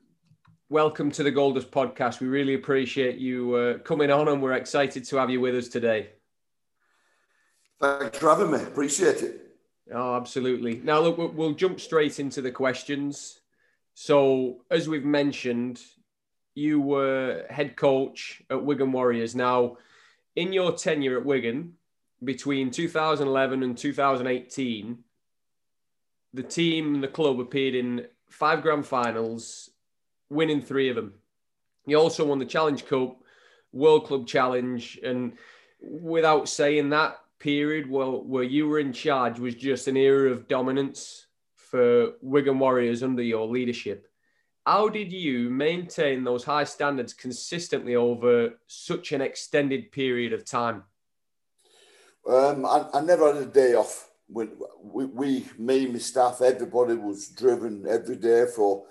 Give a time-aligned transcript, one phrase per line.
[0.70, 2.20] welcome to the Gold Dust podcast.
[2.20, 5.70] We really appreciate you uh, coming on, and we're excited to have you with us
[5.70, 6.10] today.
[7.80, 8.58] Thanks for having me.
[8.58, 9.44] Appreciate it.
[9.94, 10.82] Oh, absolutely.
[10.84, 13.40] Now, look, we'll jump straight into the questions.
[13.94, 15.82] So, as we've mentioned,
[16.56, 19.36] you were head coach at Wigan Warriors.
[19.36, 19.78] Now,
[20.38, 21.74] in your tenure at Wigan,
[22.24, 25.00] between 2011 and 2018,
[26.32, 29.72] the team and the club appeared in five grand finals,
[30.30, 31.14] winning three of them.
[31.88, 33.18] You also won the Challenge Cup,
[33.74, 35.34] World Club Challenge, and
[35.82, 40.48] without saying that period where, where you were in charge was just an era of
[40.48, 44.07] dominance for Wigan Warriors under your leadership.
[44.68, 50.84] How did you maintain those high standards consistently over such an extended period of time?
[52.28, 54.10] Um, I, I, never had a day off.
[54.28, 54.50] We,
[54.84, 58.84] we, we, me, my staff, everybody was driven every day for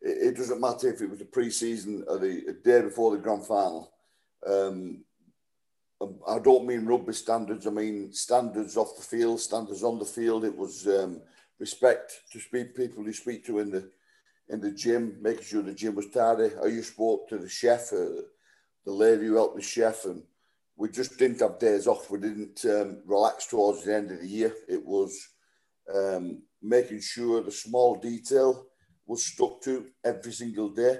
[0.00, 3.44] it, it doesn't matter if it was the pre-season or the day before the grand
[3.44, 3.92] final.
[4.46, 5.04] Um,
[6.26, 7.66] I don't mean rugby standards.
[7.66, 10.46] I mean standards off the field, standards on the field.
[10.46, 11.20] It was um,
[11.58, 13.90] respect to speak people you speak to in the
[14.50, 16.50] in the gym, making sure the gym was tidy.
[16.62, 18.22] I used to spoke to the chef, uh,
[18.84, 20.22] the lady who helped the chef, and
[20.76, 22.10] we just didn't have days off.
[22.10, 24.54] We didn't um, relax towards the end of the year.
[24.68, 25.18] It was
[25.94, 28.66] um, making sure the small detail
[29.06, 30.98] was stuck to every single day,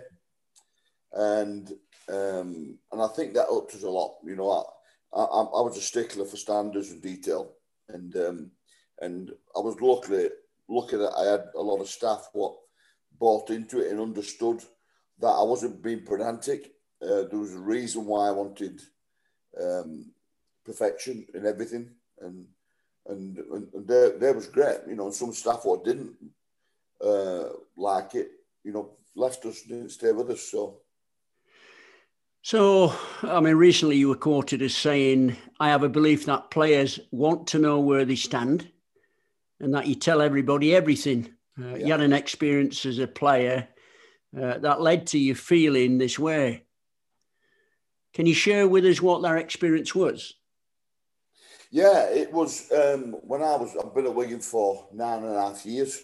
[1.13, 1.71] and
[2.09, 4.17] um, and I think that helped us a lot.
[4.25, 4.51] You know,
[5.15, 7.53] I, I, I was a stickler for standards and detail,
[7.89, 8.51] and um,
[9.01, 10.29] and I was lucky
[10.69, 12.55] lucky that I had a lot of staff what
[13.19, 14.63] bought into it and understood
[15.21, 16.73] that I wasn't being pedantic.
[17.03, 18.81] Uh, there was a reason why I wanted
[19.61, 20.13] um,
[20.65, 21.91] perfection in everything,
[22.21, 22.47] and
[23.07, 24.79] and and, there, there was great.
[24.89, 26.17] You know, some staff what didn't
[27.05, 27.45] uh,
[27.77, 28.31] like it,
[28.65, 30.43] you know, left us, didn't stay with us.
[30.43, 30.81] So.
[32.43, 36.99] So, I mean, recently you were quoted as saying, I have a belief that players
[37.11, 38.71] want to know where they stand
[39.61, 41.35] and that you tell everybody everything.
[41.61, 41.77] Uh, yeah.
[41.77, 43.69] You had an experience as a player
[44.37, 46.65] uh, that led to you feeling this way.
[48.15, 50.35] Can you share with us what that experience was?
[51.71, 55.41] Yeah, it was um, when I was, I've been at Wigan for nine and a
[55.49, 56.03] half years,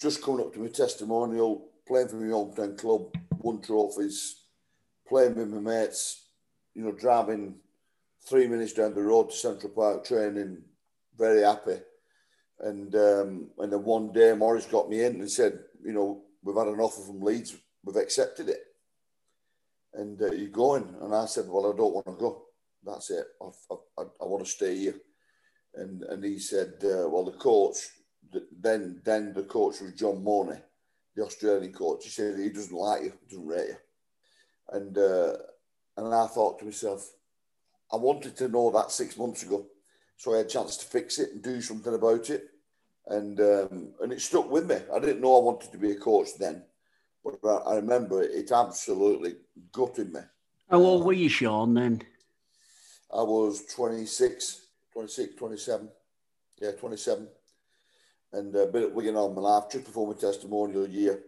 [0.00, 4.36] just coming up to my testimonial, playing for my hometown club, won trophies,
[5.08, 6.26] playing with my mates,
[6.74, 7.56] you know, driving
[8.28, 10.62] three minutes down the road to Central Park training,
[11.18, 11.80] very happy.
[12.62, 16.56] And um, and then one day Maurice got me in and said, you know, we've
[16.56, 18.60] had an offer from Leeds, we've accepted it.
[19.94, 20.94] And uh, you going?
[21.02, 22.44] And I said, well, I don't want to go.
[22.84, 23.26] That's it.
[23.40, 23.46] I,
[23.98, 24.94] I, I want to stay here.
[25.74, 27.76] And and he said, uh, well, the coach,
[28.60, 30.62] then then the coach was John Monie,
[31.16, 32.04] the Australian coach.
[32.04, 33.76] He said he doesn't like you, doesn't rate you.
[34.70, 35.32] And uh,
[35.96, 37.10] and I thought to myself,
[37.92, 39.66] I wanted to know that six months ago,
[40.16, 42.48] so I had a chance to fix it and do something about it,
[43.08, 44.76] and um, and it stuck with me.
[44.94, 46.62] I didn't know I wanted to be a coach then,
[47.24, 49.36] but I, I remember it, it absolutely
[49.72, 50.20] gutted me.
[50.70, 51.74] How old were you, Shaun?
[51.74, 52.02] Then
[53.12, 55.88] I was 26, 26, 27.
[56.60, 57.28] Yeah, 27.
[58.32, 61.20] And uh, been at Wigan all my life, just before my testimonial year.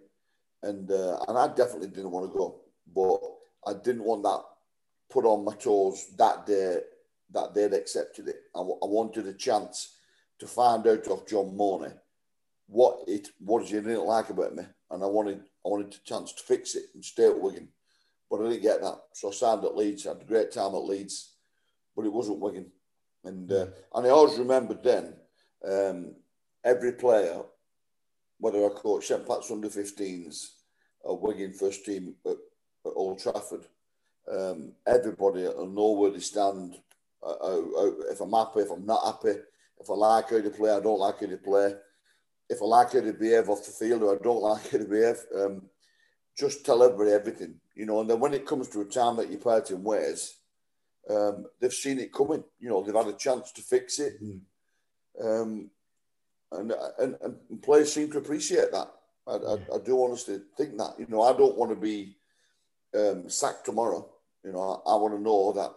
[0.63, 2.61] And uh, and I definitely didn't want to go,
[2.95, 3.21] but
[3.71, 4.43] I didn't want that
[5.11, 6.79] put on my toes that day
[7.33, 8.37] that they'd accepted it.
[8.55, 9.97] I, I wanted a chance
[10.39, 11.95] to find out of John Monie
[12.67, 16.33] what it what he didn't like about me, and I wanted I wanted a chance
[16.33, 17.69] to fix it and stay at Wigan,
[18.31, 18.99] but I didn't get that.
[19.13, 20.07] So I signed at Leeds.
[20.07, 21.35] I had a great time at Leeds,
[21.95, 22.71] but it wasn't Wigan,
[23.25, 25.15] and uh, and I always remembered then
[25.69, 26.15] um,
[26.65, 27.43] every player,
[28.39, 30.49] whether I coached St Pat's under 15s
[31.01, 32.33] or Wigan first team at,
[32.87, 33.67] at Old Trafford,
[34.31, 36.77] um, everybody will know where they stand.
[37.23, 39.39] Uh, uh, if I'm happy, if I'm not happy,
[39.85, 41.75] if I like how they play, I don't like how they play.
[42.49, 44.85] If I like how they behave off the field or I don't like how they
[44.85, 45.63] behave, um,
[46.37, 48.01] just tell everybody everything, you know.
[48.01, 50.37] And then when it comes to a time that you're parting ways,
[51.09, 52.43] um, they've seen it coming.
[52.59, 54.23] You know, they've had a chance to fix it.
[54.23, 54.41] Mm.
[55.23, 55.71] Um,
[56.51, 58.91] and, and, and players seem to appreciate that.
[59.27, 60.95] I, I, I, do honestly think that.
[60.99, 62.17] You know, I don't want to be
[62.97, 64.09] um, sacked tomorrow.
[64.45, 65.73] You know, I, I want to know that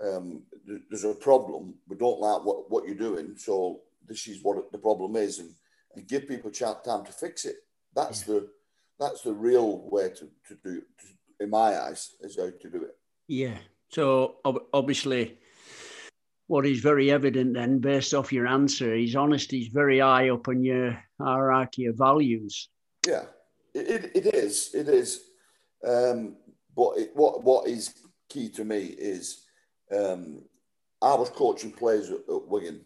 [0.00, 0.42] um,
[0.88, 1.74] there's a problem.
[1.88, 3.34] We don't like what, what you're doing.
[3.36, 5.50] So this is what the problem is, and,
[5.94, 7.56] and give people time to fix it.
[7.94, 8.34] That's yeah.
[8.34, 8.48] the
[8.98, 11.06] that's the real way to, to do, to,
[11.40, 12.96] in my eyes, is how to do it.
[13.26, 13.58] Yeah.
[13.88, 14.36] So
[14.72, 15.38] obviously,
[16.46, 20.48] what is very evident then, based off your answer, is honesty is very high up
[20.48, 22.68] on your hierarchy of values.
[23.06, 23.24] Yeah,
[23.74, 24.70] it, it, it is.
[24.74, 25.24] It is.
[25.86, 26.36] Um,
[26.76, 27.94] but it, what what is
[28.28, 29.41] key to me is
[29.92, 30.42] um,
[31.00, 32.80] I was coaching players at, at Wigan,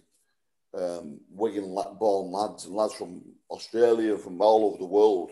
[0.75, 5.31] um, Wigan born lads and lads from Australia, from all over the world,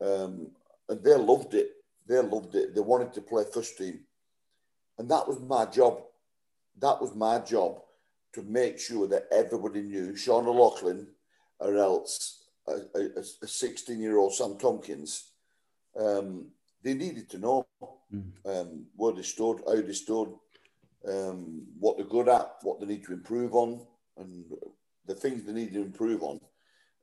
[0.00, 0.48] um,
[0.88, 1.70] and they loved it.
[2.06, 2.74] They loved it.
[2.74, 4.00] They wanted to play first team,
[4.98, 6.02] and that was my job
[6.80, 7.80] that was my job
[8.32, 11.06] to make sure that everybody knew Sean O'Loughlin
[11.58, 15.30] or else a 16 year old Sam Tomkins.
[15.98, 16.48] Um,
[16.82, 17.66] they needed to know
[18.12, 18.32] mm.
[18.46, 20.32] um, where they stood, how they stood,
[21.08, 23.86] um, what they're good at, what they need to improve on,
[24.18, 24.44] and
[25.06, 26.40] the things they need to improve on.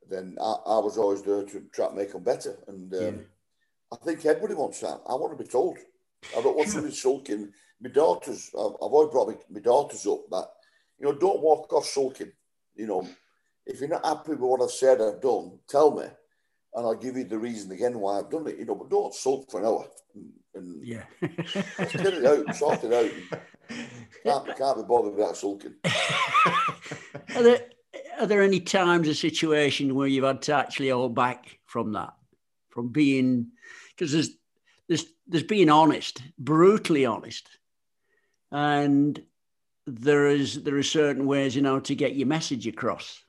[0.08, 2.56] Then I, I was always there to try to make them better.
[2.66, 3.10] And um, yeah.
[3.92, 5.00] I think everybody wants that.
[5.06, 5.78] I want to be told.
[6.36, 10.28] I don't want somebody sulking my daughters, I've, I've always brought my, my daughters up
[10.30, 10.48] that,
[10.98, 12.32] you know, don't walk off sulking.
[12.74, 13.08] You know,
[13.66, 17.16] if you're not happy with what I've said, I've done, tell me, and I'll give
[17.16, 18.58] you the reason again why I've done it.
[18.58, 19.86] You know, but don't sulk for an hour.
[20.14, 23.40] And, and yeah, get it out, sort it out.
[24.24, 25.74] Can't, can't be bothered with that sulking.
[27.36, 27.60] are there
[28.20, 32.12] are there any times or situations where you've had to actually hold back from that,
[32.68, 33.52] from being
[33.90, 34.30] because there's
[34.88, 37.48] there's there's being honest, brutally honest.
[38.52, 39.22] And
[39.86, 43.22] there is there are certain ways you know to get your message across.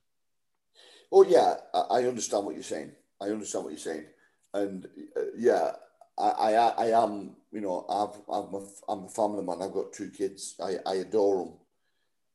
[1.14, 2.92] Oh yeah i understand what you're saying.
[3.22, 4.06] I understand what you're saying.
[4.54, 5.72] And uh, yeah
[6.18, 9.94] I, I i am you know i've i'm a, I'm a family man i've got
[9.94, 11.54] two kids i i adore them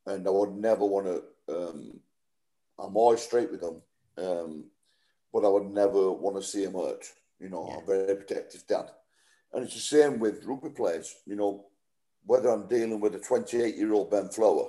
[0.07, 1.23] and i would never want to
[1.55, 2.01] um
[2.79, 3.83] i'm always straight with them
[4.19, 4.65] um
[5.33, 7.07] but i would never want to see them hurt
[7.41, 7.77] you know yeah.
[7.77, 8.91] i'm a very protective dad
[9.53, 11.67] and it's the same with rugby players you know
[12.27, 14.69] whether I'm dealing with a 28 year old Ben Flower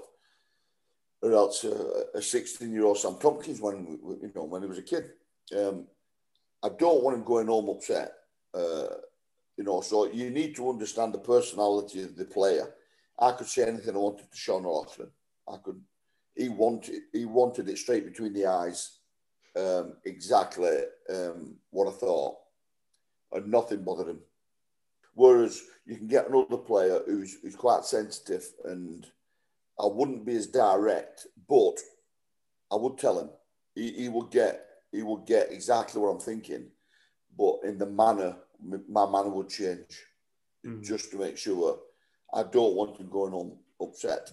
[1.22, 4.84] or else a 16 year old Sam Tomkins when you know when he was a
[4.84, 5.10] kid.
[5.58, 5.88] Um,
[6.64, 8.12] I don't want him going home upset.
[8.54, 8.88] Uh,
[9.58, 12.74] you know, so you need to understand the personality of the player.
[13.20, 15.10] I could say anything I wanted to Sean O'Loughlin.
[15.50, 15.82] I could.
[16.36, 19.00] He wanted he wanted it straight between the eyes,
[19.56, 22.36] um, exactly um, what I thought,
[23.34, 24.20] and nothing bothered him.
[25.16, 29.08] Whereas you can get another player who's, who's quite sensitive and
[29.80, 31.80] I wouldn't be as direct, but
[32.72, 33.30] I would tell him
[33.74, 36.68] he, he will get he will get exactly what I'm thinking,
[37.36, 40.04] but in the manner my manner would change
[40.66, 40.84] mm.
[40.84, 41.80] just to make sure
[42.34, 44.32] I don't want him going on upset.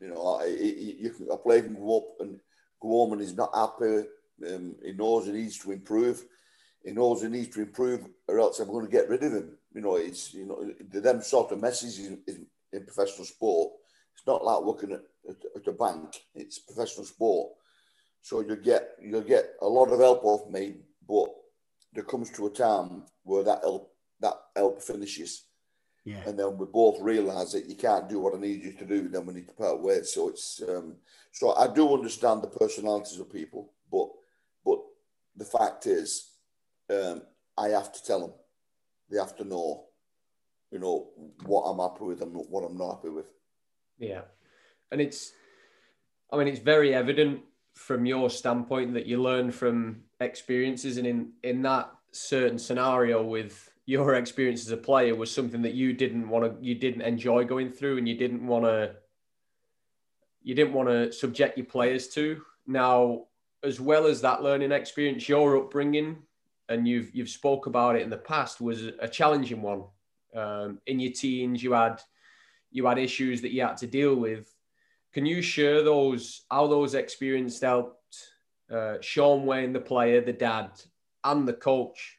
[0.00, 2.40] You know, I, he, you can, player can go up and
[2.80, 4.06] go home and he's not happy.
[4.46, 6.24] Um, he knows he needs to improve.
[6.82, 9.58] He knows he needs to improve, or else I'm going to get rid of him
[9.74, 13.72] you know, it's you know, them sort of messages in, in, in professional sport.
[14.14, 16.16] It's not like working at, at, at, a bank.
[16.34, 17.52] It's professional sport,
[18.20, 20.74] so you get you get a lot of help off me,
[21.08, 21.28] but
[21.92, 25.44] there comes to a time where that help that help finishes,
[26.04, 26.22] Yeah.
[26.26, 29.08] And then we both realise that you can't do what I need you to do.
[29.08, 30.12] Then we need to part ways.
[30.12, 30.96] So it's um,
[31.32, 34.08] so I do understand the personalities of people, but
[34.64, 34.80] but
[35.36, 36.30] the fact is,
[36.90, 37.22] um,
[37.56, 38.32] I have to tell them.
[39.10, 39.86] They have to know,
[40.70, 41.10] you know,
[41.44, 43.26] what I'm happy with and what I'm not happy with.
[43.98, 44.22] Yeah,
[44.92, 45.32] and it's,
[46.32, 47.40] I mean, it's very evident
[47.74, 53.70] from your standpoint that you learn from experiences, and in in that certain scenario with
[53.86, 57.44] your experience as a player was something that you didn't want to, you didn't enjoy
[57.44, 58.94] going through, and you didn't want to,
[60.42, 62.42] you didn't want to subject your players to.
[62.66, 63.24] Now,
[63.62, 66.18] as well as that learning experience, your upbringing,
[66.68, 69.84] and you've you've spoke about it in the past, was a challenging one.
[70.34, 72.00] Um, in your teens, you had
[72.70, 74.54] you had issues that you had to deal with.
[75.12, 77.99] Can you share those how those experiences helped
[78.70, 80.70] uh, Shaun Wane, the player, the dad,
[81.24, 82.18] and the coach?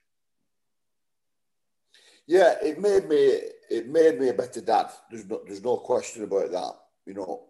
[2.28, 3.40] Yeah, it made me
[3.70, 4.92] it made me a better dad.
[5.10, 6.74] There's no there's no question about that.
[7.06, 7.44] You know,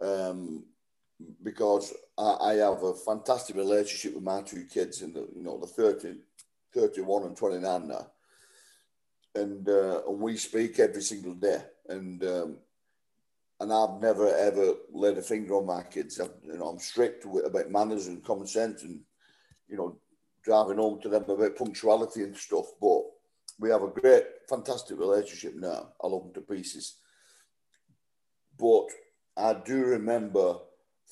[0.00, 0.64] um,
[1.42, 5.66] because I, I, have a fantastic relationship with my two kids, and you know the
[5.66, 6.16] 30,
[6.74, 8.06] 31 and twenty nine now,
[9.34, 12.56] and uh, and we speak every single day, and um,
[13.60, 16.18] and I've never ever laid a finger on my kids.
[16.18, 19.00] I've, you know, I'm strict with, about manners and common sense, and
[19.68, 19.98] you know,
[20.42, 22.66] driving home to them about punctuality and stuff.
[22.80, 23.02] But
[23.58, 25.90] we have a great, fantastic relationship now.
[26.02, 26.96] I love them to pieces.
[28.58, 28.86] But
[29.36, 30.56] I do remember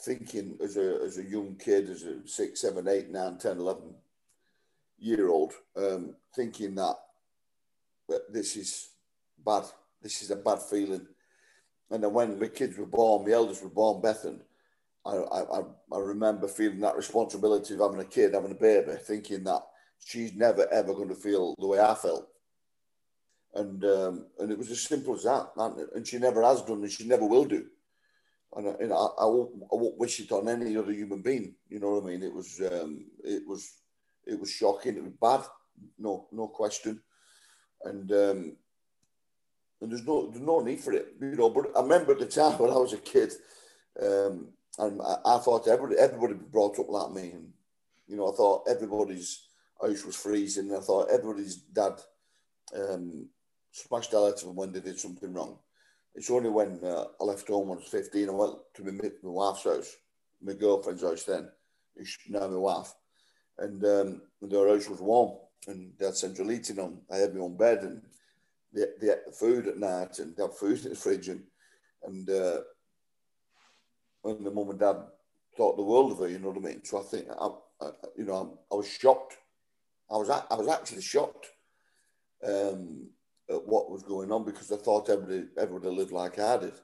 [0.05, 3.95] thinking as a, as a young kid, as a six, seven, eight, nine, 10, 11
[4.99, 6.97] year old, um, thinking that,
[8.09, 8.91] that this is
[9.45, 9.65] bad.
[10.01, 11.07] This is a bad feeling.
[11.91, 14.41] And then when the kids were born, the eldest was born, Bethan,
[15.07, 15.61] I, I,
[15.93, 19.63] I remember feeling that responsibility of having a kid, having a baby, thinking that
[19.99, 22.29] she's never ever going to feel the way I felt.
[23.55, 25.49] And um, and it was as simple as that.
[25.95, 27.65] And she never has done, and she never will do.
[28.55, 31.55] And, and I, I, won't, I won't wish it on any other human being.
[31.69, 32.23] You know what I mean?
[32.23, 33.73] It was um, it was
[34.27, 34.97] it was shocking.
[34.97, 35.49] It was bad,
[35.99, 37.01] no no question.
[37.85, 38.57] And um,
[39.81, 41.51] and there's no there's no need for it, you know.
[41.51, 43.33] But I remember at the time when I was a kid,
[44.03, 47.53] um, and I, I, thought everybody everybody brought up like me, and
[48.07, 49.49] you know I thought everybody's
[49.81, 50.69] house was freezing.
[50.69, 52.01] And I thought everybody's dad
[52.77, 53.29] um,
[53.73, 55.59] smashed the letter when they did something wrong.
[56.15, 58.93] It's only when uh, I left home when I was 15, I went to my,
[58.93, 59.97] my wife's house,
[60.43, 61.49] my girlfriend's house then,
[61.97, 62.93] who's now my wife,
[63.59, 66.99] and, um, their house was warm and they had central heating on.
[67.13, 68.03] I had my own bed and
[68.73, 71.43] they ate food at night and had food in the fridge and,
[72.05, 72.59] and uh,
[74.23, 74.97] when the mum and dad
[75.57, 76.85] thought the world of her, you know what I mean?
[76.85, 77.49] So I think, I,
[77.81, 79.37] I you know, I, I was shocked.
[80.11, 81.47] I was, I was actually shocked
[82.47, 83.09] um,
[83.51, 86.75] at what was going on because I thought everybody everybody lived like I did.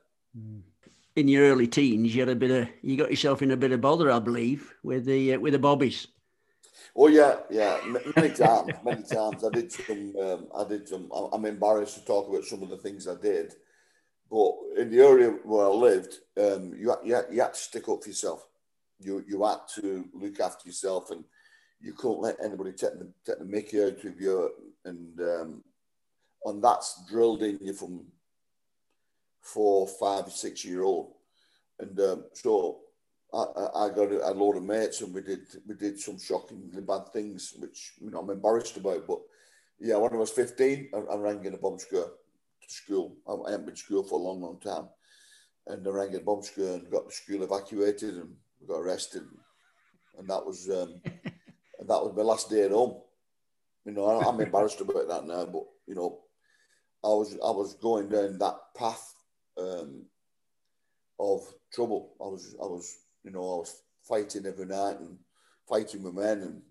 [1.17, 3.73] In your early teens, you had a bit of you got yourself in a bit
[3.73, 6.09] of bother, I believe, with the uh, with the bobbies.
[6.97, 7.81] Oh yeah, yeah,
[8.17, 9.43] many times, many times.
[9.45, 10.15] I did some.
[10.17, 11.11] Um, I did some.
[11.33, 13.55] I'm embarrassed to talk about some of the things I did,
[14.31, 18.03] but in the area where I lived, um, you, you you had to stick up
[18.03, 18.47] for yourself.
[19.01, 21.25] You you had to look after yourself, and
[21.81, 24.51] you couldn't let anybody take the take the mickey out of you
[24.85, 25.65] and um,
[26.45, 28.05] and that's drilled in you from
[29.41, 31.13] four, five, six year old,
[31.81, 32.81] and um, so
[33.35, 36.83] I, I got a, a load of mates, and we did we did some shockingly
[36.83, 39.07] bad things, which you know I'm embarrassed about.
[39.07, 39.21] But
[39.81, 43.17] yeah, when I was 15, I, I rang in a bomb scare to school.
[43.29, 44.89] I, I hadn't been to school for a long, long time,
[45.67, 48.81] and I rang in a bomb scare and got the school evacuated, and we got
[48.81, 49.25] arrested,
[50.19, 53.01] and that was um, and that was my last day at home.
[53.85, 56.21] You know, I'm embarrassed about that now, but you know,
[57.03, 59.15] I was I was going down that path
[59.59, 60.05] um,
[61.19, 62.15] of trouble.
[62.21, 65.19] I was I was you know I was fighting every night and
[65.69, 66.63] fighting with men and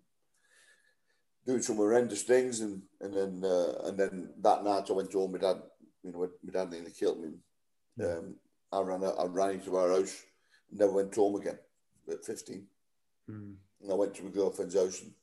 [1.46, 5.34] doing some horrendous things, and and then uh, and then that night I went home.
[5.34, 5.58] My dad,
[6.04, 7.32] you know, my dad nearly killed me.
[8.06, 8.36] Um,
[8.72, 10.24] I ran out, I ran into our house,
[10.70, 11.60] and never went home again.
[12.10, 12.68] At fifteen,
[13.30, 13.56] mm.
[13.82, 15.14] and I went to my girlfriend's house, and,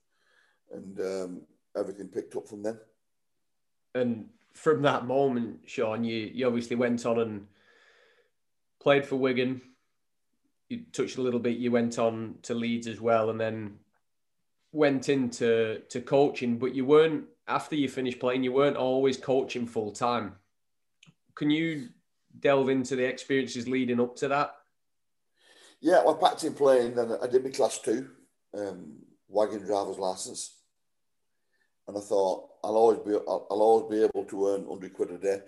[0.72, 1.42] and um,
[1.76, 2.78] everything picked up from then.
[3.94, 7.46] And from that moment, Shaun, you, you obviously went on and
[8.80, 9.60] played for Wigan.
[10.70, 11.58] You touched a little bit.
[11.58, 13.78] You went on to Leeds as well, and then
[14.72, 16.58] went into to coaching.
[16.58, 18.42] But you weren't after you finished playing.
[18.42, 20.36] You weren't always coaching full time.
[21.34, 21.88] Can you
[22.38, 24.54] delve into the experiences leading up to that?
[25.82, 26.94] Yeah, well, I in playing.
[26.94, 28.08] Then I did my class two
[28.56, 28.96] um,
[29.28, 30.60] wagon driver's license
[31.90, 35.10] and I thought I'll always be I'll, I'll always be able to earn hundred quid
[35.10, 35.40] a day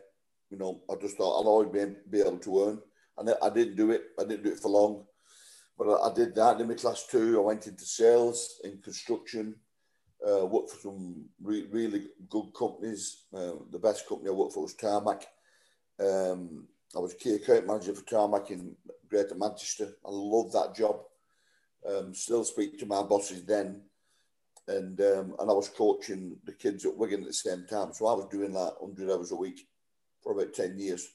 [0.51, 2.79] You know, I just thought I'll always be, be able to earn.
[3.19, 4.03] And I didn't do it.
[4.19, 5.05] I didn't do it for long.
[5.79, 7.39] But I, I did that in my class two.
[7.39, 9.57] I went into sales in construction,
[10.27, 13.25] uh, worked for some re- really good companies.
[13.35, 15.27] Uh, the best company I worked for was Tarmac.
[16.01, 18.77] Um, I was key account manager for Tarmac in
[19.09, 19.93] Greater Manchester.
[20.05, 21.01] I loved that job.
[21.89, 23.83] Um, still speak to my bosses then,
[24.69, 27.93] and um, and I was coaching the kids at Wigan at the same time.
[27.93, 29.67] So I was doing like 100 hours a week
[30.23, 31.07] for about 10 years.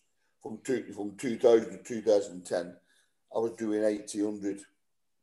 [0.44, 2.76] From two, from 2000 to 2010,
[3.36, 4.62] I was doing 80, 100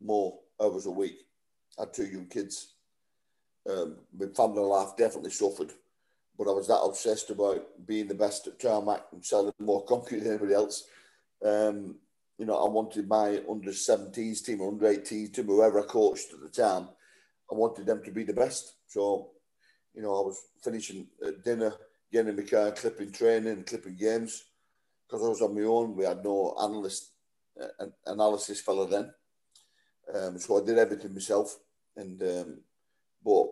[0.02, 1.18] more hours a week.
[1.78, 2.74] I had two young kids.
[3.68, 5.72] Um, my family life definitely suffered,
[6.38, 10.20] but I was that obsessed about being the best at tarmac and selling more concrete
[10.20, 10.84] than anybody else.
[11.44, 11.96] Um,
[12.38, 16.40] you know, I wanted my under 17s team under 18s team, whoever I coached at
[16.40, 16.88] the time,
[17.50, 18.74] I wanted them to be the best.
[18.88, 19.30] So,
[19.94, 21.06] you know, I was finishing
[21.44, 21.74] dinner,
[22.12, 24.44] getting in the car, clipping training, clipping games.
[25.06, 27.10] Because I was on my own, we had no analyst,
[27.60, 29.12] uh, analysis fellow then.
[30.12, 31.56] Um, so I did everything myself.
[31.96, 32.60] And, um,
[33.24, 33.46] but,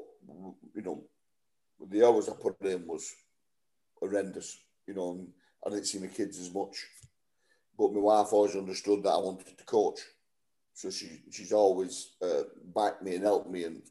[0.75, 1.05] you know,
[1.89, 3.13] the hours I put in was
[3.99, 4.59] horrendous.
[4.87, 5.27] You know,
[5.65, 6.87] I didn't see my kids as much.
[7.79, 10.01] But my wife always understood that I wanted to coach.
[10.75, 12.43] So she, she's always uh,
[12.75, 13.83] backed me and helped me and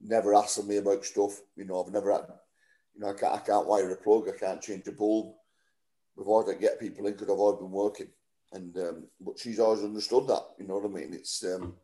[0.00, 1.40] never asked me about stuff.
[1.56, 2.26] You know, I've never had,
[2.94, 5.34] you know, I can't, I can't wire a plug, I can't change a bulb.
[6.16, 8.08] We've always get people in because I've always been working.
[8.52, 11.12] And, um, but she's always understood that, you know what I mean?
[11.12, 11.74] It's, um,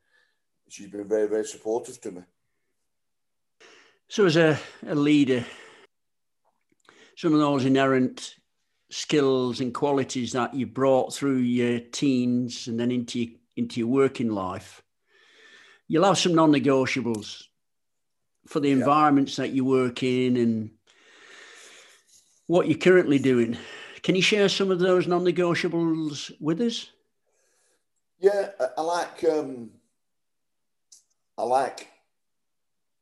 [0.69, 2.23] she's been very, very supportive to me.
[4.09, 5.45] So, as a, a leader,
[7.17, 8.35] some of those inherent
[8.91, 13.89] skills and qualities that you brought through your teens and then into your, into your
[13.89, 14.83] working life,
[15.89, 17.45] you'll have some non-negotiables
[18.47, 18.77] for the yeah.
[18.77, 20.71] environments that you work in and
[22.47, 23.57] what you're currently doing.
[24.05, 26.91] Can you share some of those non-negotiables with us?
[28.21, 29.71] Yeah, I like um,
[31.39, 31.89] I like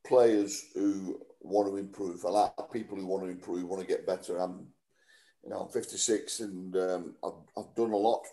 [0.07, 2.25] players who want to improve.
[2.25, 4.37] I like people who want to improve, want to get better.
[4.37, 4.67] I'm
[5.43, 8.25] you know, I'm 56 and um, I've, I've done a lot.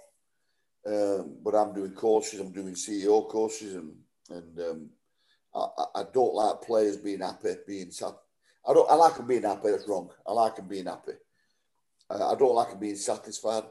[0.86, 3.94] Um, but I'm doing courses, I'm doing CEO courses, and
[4.30, 4.90] and um,
[5.54, 8.14] I, I don't like players being happy, being sad.
[8.66, 8.88] I don't.
[8.88, 9.72] I like them being happy.
[9.72, 10.10] That's wrong.
[10.24, 11.12] I like them being happy.
[12.10, 13.64] I, I don't like them being satisfied.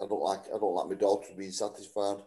[0.00, 0.44] I don't like.
[0.54, 2.18] I don't like my daughters being satisfied.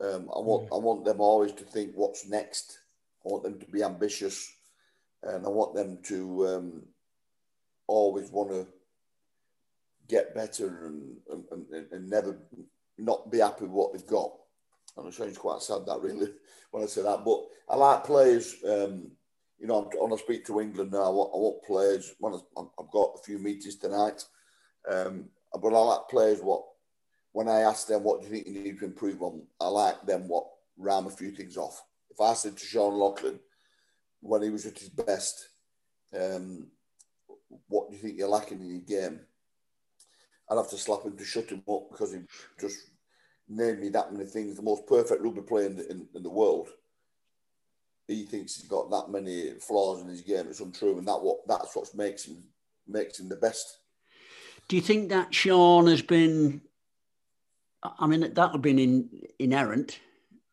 [0.00, 0.68] Um, I want.
[0.72, 2.78] I want them always to think what's next.
[3.24, 4.52] I want them to be ambitious,
[5.22, 6.82] and I want them to um,
[7.86, 8.66] always want to
[10.08, 11.16] get better and,
[11.50, 12.38] and, and never
[12.96, 14.32] not be happy with what they've got.
[14.96, 16.32] And it sounds quite sad that really
[16.70, 17.24] when I say that.
[17.24, 18.56] But I like players.
[18.66, 19.12] Um,
[19.58, 22.14] you know, when I speak to England now, I want, players.
[22.24, 24.24] I, have got a few meetings tonight,
[24.90, 25.28] um,
[25.60, 26.40] but I like players.
[26.40, 26.62] What
[27.32, 29.42] when I ask them, what do you think you need to improve on?
[29.60, 30.28] I like them.
[30.28, 30.46] What
[30.78, 31.82] ram a few things off.
[32.10, 33.40] If I said to Sean Loughlin
[34.20, 35.48] when he was at his best,
[36.18, 36.68] um,
[37.68, 39.20] what do you think you're lacking in your game?
[40.50, 42.20] I'd have to slap him to shut him up because he
[42.58, 42.78] just
[43.48, 44.56] named me that many things.
[44.56, 46.68] The most perfect rugby player in the, in, in the world.
[48.08, 50.46] He thinks he's got that many flaws in his game.
[50.48, 52.42] It's untrue, and that what that's what makes him
[52.86, 53.78] makes him the best.
[54.66, 56.62] Do you think that Sean has been?
[57.82, 60.00] I mean, that would have been in, inherent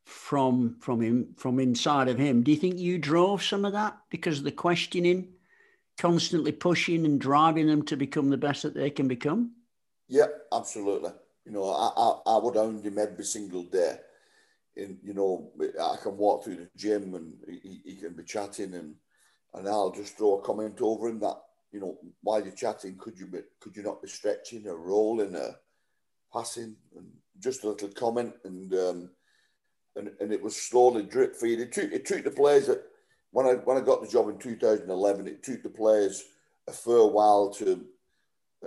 [0.03, 2.43] from from him from inside of him.
[2.43, 5.29] Do you think you drove some of that because of the questioning,
[5.97, 9.53] constantly pushing and driving them to become the best that they can become?
[10.07, 11.11] Yeah, absolutely.
[11.45, 13.97] You know, I, I, I would own him every single day.
[14.77, 18.73] And, you know, I can walk through the gym and he, he can be chatting
[18.73, 18.95] and,
[19.53, 21.38] and I'll just throw a comment over him that,
[21.71, 25.35] you know, while you're chatting, could you be, could you not be stretching or rolling
[25.35, 25.55] or
[26.33, 27.07] passing and
[27.39, 29.09] just a little comment and um,
[29.97, 31.59] and, and it was slowly drip feed.
[31.61, 32.83] It took it took the players that
[33.31, 36.23] when I when I got the job in 2011, it took the players
[36.67, 37.85] a fair while to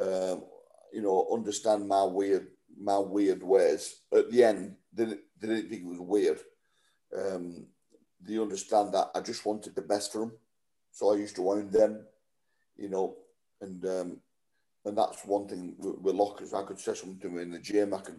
[0.00, 0.44] um,
[0.92, 2.48] you know, understand my weird
[2.80, 4.00] my weird ways.
[4.12, 6.38] At the end, they didn't, they didn't think it was weird.
[7.16, 7.66] Um,
[8.20, 10.32] they understand that I just wanted the best for them,
[10.90, 12.04] so I used to own them,
[12.76, 13.16] you know,
[13.60, 14.20] and um,
[14.84, 16.54] and that's one thing with, with lockers.
[16.54, 17.94] I could say something in the gym.
[17.94, 18.18] I can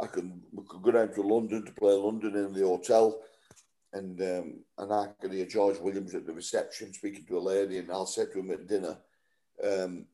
[0.00, 3.20] I can could go down to London to play London in the hotel,
[3.92, 7.78] and um, and I could hear George Williams at the reception speaking to a lady,
[7.78, 8.96] and I'll say to him at dinner,
[9.64, 10.06] um,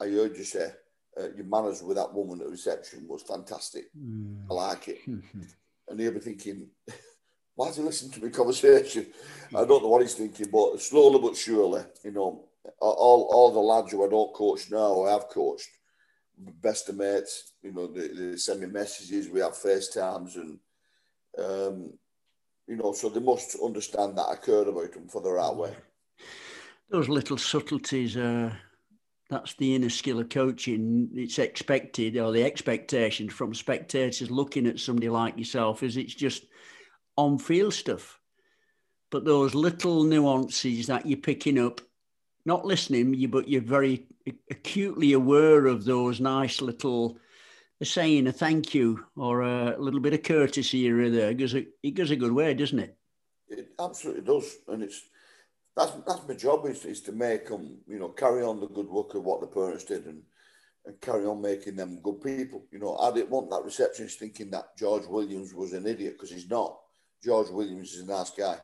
[0.00, 0.72] I heard you say
[1.18, 3.86] uh, your manners with that woman at reception was fantastic.
[3.96, 4.44] Mm.
[4.50, 4.98] I like it.
[5.06, 6.68] and he'll be thinking,
[7.54, 9.06] why is he listening to my conversation?
[9.54, 12.44] I don't know what he's thinking, but slowly but surely, you know,
[12.80, 15.68] all, all the lads who I don't coach now, I have coached,
[16.38, 17.52] best of mates.
[17.62, 19.28] You know, they, they send me messages.
[19.28, 20.58] We have FaceTimes, and
[21.38, 21.92] um,
[22.66, 25.74] you know, so they must understand that I care about them for the right way.
[26.90, 28.58] Those little subtleties are.
[29.30, 31.10] That's the inner skill of coaching.
[31.14, 36.44] It's expected, or the expectations from spectators looking at somebody like yourself is it's just
[37.16, 38.18] on field stuff.
[39.10, 41.80] But those little nuances that you're picking up,
[42.44, 44.06] not listening, you but you're very
[44.50, 47.16] acutely aware of those nice little
[47.82, 51.30] saying, a thank you, or a little bit of courtesy here or there.
[51.30, 52.96] It goes a, it goes a good way, doesn't it?
[53.48, 55.02] It absolutely does, and it's
[55.80, 58.88] that's that's my job is, is to make them, you know, carry on the good
[58.88, 60.22] work of what the parents did and,
[60.84, 62.64] and carry on making them good people.
[62.70, 66.30] You know, I didn't want that receptionist thinking that George Williams was an idiot because
[66.30, 66.78] he's not.
[67.24, 68.58] George Williams is a nice guy,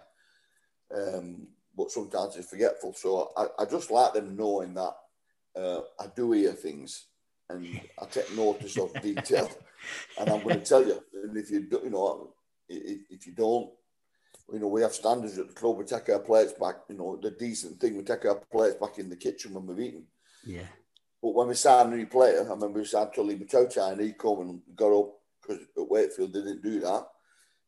[0.94, 2.92] um, but sometimes he's forgetful.
[2.94, 4.94] So I, I just like them knowing that
[5.56, 7.06] uh, I do hear things
[7.48, 9.50] and I take notice of detail,
[10.18, 11.02] and I'm going to tell you.
[11.14, 12.34] And if you do, you know,
[12.68, 13.70] if, if you don't,
[14.52, 15.76] you know, we have standards at the club.
[15.76, 16.76] We take our plates back.
[16.88, 19.80] You know, the decent thing we take our plates back in the kitchen when we've
[19.80, 20.04] eaten.
[20.44, 20.66] Yeah.
[21.22, 24.12] But when we signed a new player, I remember we signed Tully Matota and he
[24.12, 27.06] come and got up because at Wakefield they didn't do that.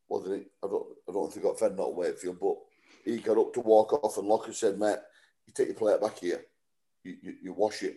[0.09, 2.57] Well, they I don't, I don't if he got fed not at Wakefield, but
[3.04, 4.98] he got up to walk off and Locker said, "Mate,
[5.46, 6.44] you take your plate back here,
[7.04, 7.96] you, you, you wash it."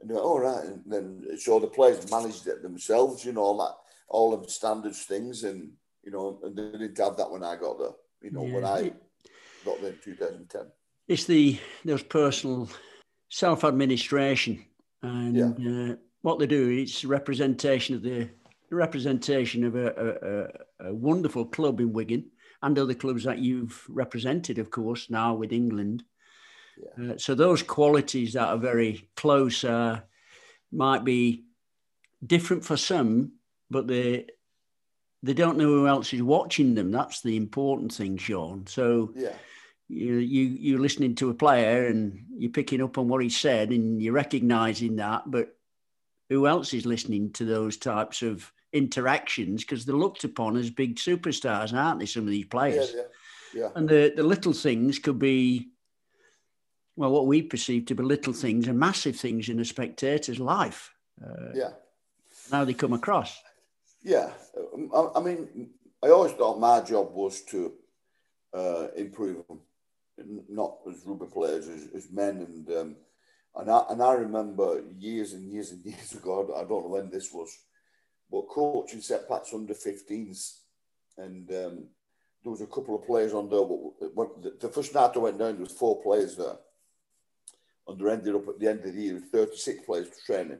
[0.00, 0.64] And they went, all right.
[0.64, 3.74] And then so the players managed it themselves, you know, all that,
[4.08, 5.44] all of the standards things.
[5.44, 5.72] And,
[6.08, 7.90] you know, and they didn't have that when I got there,
[8.22, 8.54] you know, yeah.
[8.54, 8.92] when I
[9.62, 10.62] got there in 2010.
[11.06, 12.70] It's the, those personal
[13.28, 14.64] self administration.
[15.02, 15.92] And yeah.
[15.92, 18.30] uh, what they do, it's representation of the,
[18.70, 20.48] representation of a,
[20.80, 22.24] a, a wonderful club in Wigan
[22.62, 26.04] and other clubs that you've represented, of course, now with England.
[26.78, 27.12] Yeah.
[27.12, 30.00] Uh, so those qualities that are very close uh,
[30.72, 31.44] might be
[32.26, 33.32] different for some,
[33.70, 34.26] but they
[35.22, 36.90] they don't know who else is watching them.
[36.90, 38.66] That's the important thing, Shaun.
[38.66, 39.32] So yeah.
[39.88, 43.70] you you you're listening to a player and you're picking up on what he said
[43.70, 45.56] and you're recognizing that, but
[46.28, 50.96] who else is listening to those types of interactions because they're looked upon as big
[50.96, 52.06] superstars, aren't they?
[52.06, 52.92] Some of these players.
[52.94, 53.02] Yeah,
[53.54, 53.68] yeah, yeah.
[53.74, 55.70] And the, the little things could be
[56.98, 60.92] well, what we perceive to be little things and massive things in a spectator's life.
[61.24, 61.70] Uh, yeah.
[62.50, 63.40] How they come across.
[64.02, 64.30] Yeah.
[64.94, 65.70] I, I, mean,
[66.02, 67.72] I always thought my job was to
[68.54, 69.60] uh, improve them,
[70.48, 72.38] not as rugby players, as, as men.
[72.38, 72.96] And, um,
[73.56, 77.10] and, I, and I remember years and years and years ago, I don't know when
[77.10, 77.56] this was,
[78.30, 80.58] but coaching St Pat's under 15s.
[81.16, 81.84] And um,
[82.44, 84.10] there was a couple of players on there.
[84.14, 86.56] But the first night I went down, there was four players there
[87.88, 90.58] and they ended up at the end of the year with 36 players to training.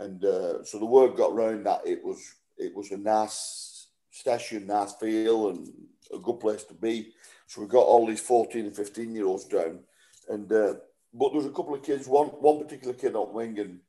[0.00, 4.66] And uh, so the word got round that it was it was a nice station,
[4.66, 5.70] nice feel, and
[6.12, 7.12] a good place to be.
[7.46, 9.80] So we got all these 14 and 15 year olds down.
[10.28, 10.74] And uh,
[11.12, 13.80] but there was a couple of kids, one one particular kid on wing, and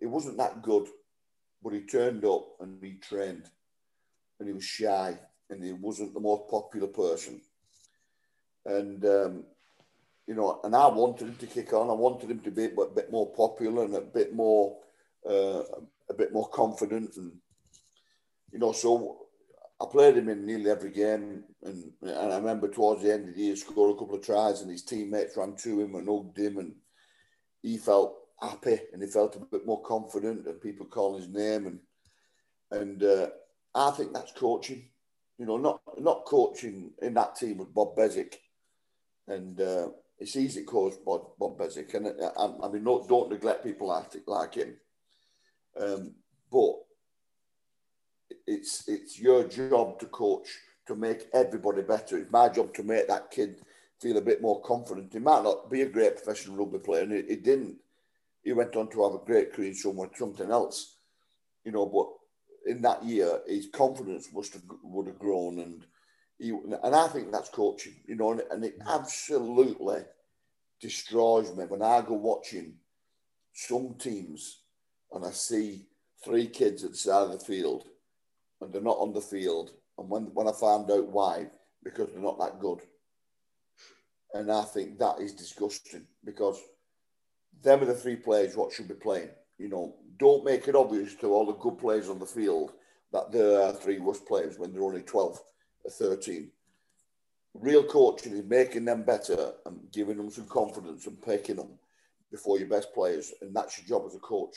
[0.00, 0.88] it wasn't that good,
[1.62, 3.48] but he turned up and he trained,
[4.38, 5.16] and he was shy,
[5.50, 7.40] and he wasn't the most popular person.
[8.66, 9.44] And um,
[10.26, 11.90] you know, and I wanted him to kick on.
[11.90, 14.78] I wanted him to be a bit more popular and a bit more,
[15.28, 15.62] uh,
[16.10, 17.32] a bit more confident, and
[18.52, 19.26] you know, so
[19.80, 23.34] I played him in nearly every game, and and I remember towards the end of
[23.34, 26.38] the year, scored a couple of tries, and his teammates ran to him and hugged
[26.38, 26.74] him, and
[27.62, 31.66] he felt happy and he felt a bit more confident, and people calling his name,
[31.66, 31.78] and
[32.70, 33.28] and uh,
[33.74, 34.88] I think that's coaching.
[35.38, 38.34] You know, not not coaching in that team with Bob Bezic,
[39.26, 39.60] and.
[39.60, 43.30] Uh, it's easy to cause Bob, Bob Bezic, and I, uh, I mean, not, don't
[43.30, 44.76] neglect people like, like him.
[45.80, 46.14] Um,
[46.50, 46.74] but
[48.46, 50.48] it's it's your job to coach
[50.86, 52.18] to make everybody better.
[52.18, 53.60] It's my job to make that kid
[54.00, 55.12] feel a bit more confident.
[55.12, 57.76] He might not be a great professional rugby player, and he, he didn't.
[58.42, 60.96] He went on to have a great career somewhere, something else,
[61.64, 61.86] you know.
[61.86, 65.86] But in that year, his confidence must have would have grown, and
[66.38, 70.02] you, and I think that's coaching, you know, and, and it absolutely
[70.80, 72.74] destroys me when I go watching
[73.54, 74.63] some teams
[75.14, 75.86] and I see
[76.24, 77.84] three kids at the side of the field
[78.60, 79.70] and they're not on the field.
[79.98, 81.46] And when, when I find out why,
[81.82, 82.80] because they're not that good.
[84.32, 86.60] And I think that is disgusting because
[87.62, 89.30] them are the three players what should be playing.
[89.58, 92.72] You know, don't make it obvious to all the good players on the field
[93.12, 95.40] that there are three worst players when they're only 12
[95.84, 96.50] or 13.
[97.54, 101.68] Real coaching is making them better and giving them some confidence and picking them
[102.32, 103.32] before your best players.
[103.40, 104.56] And that's your job as a coach.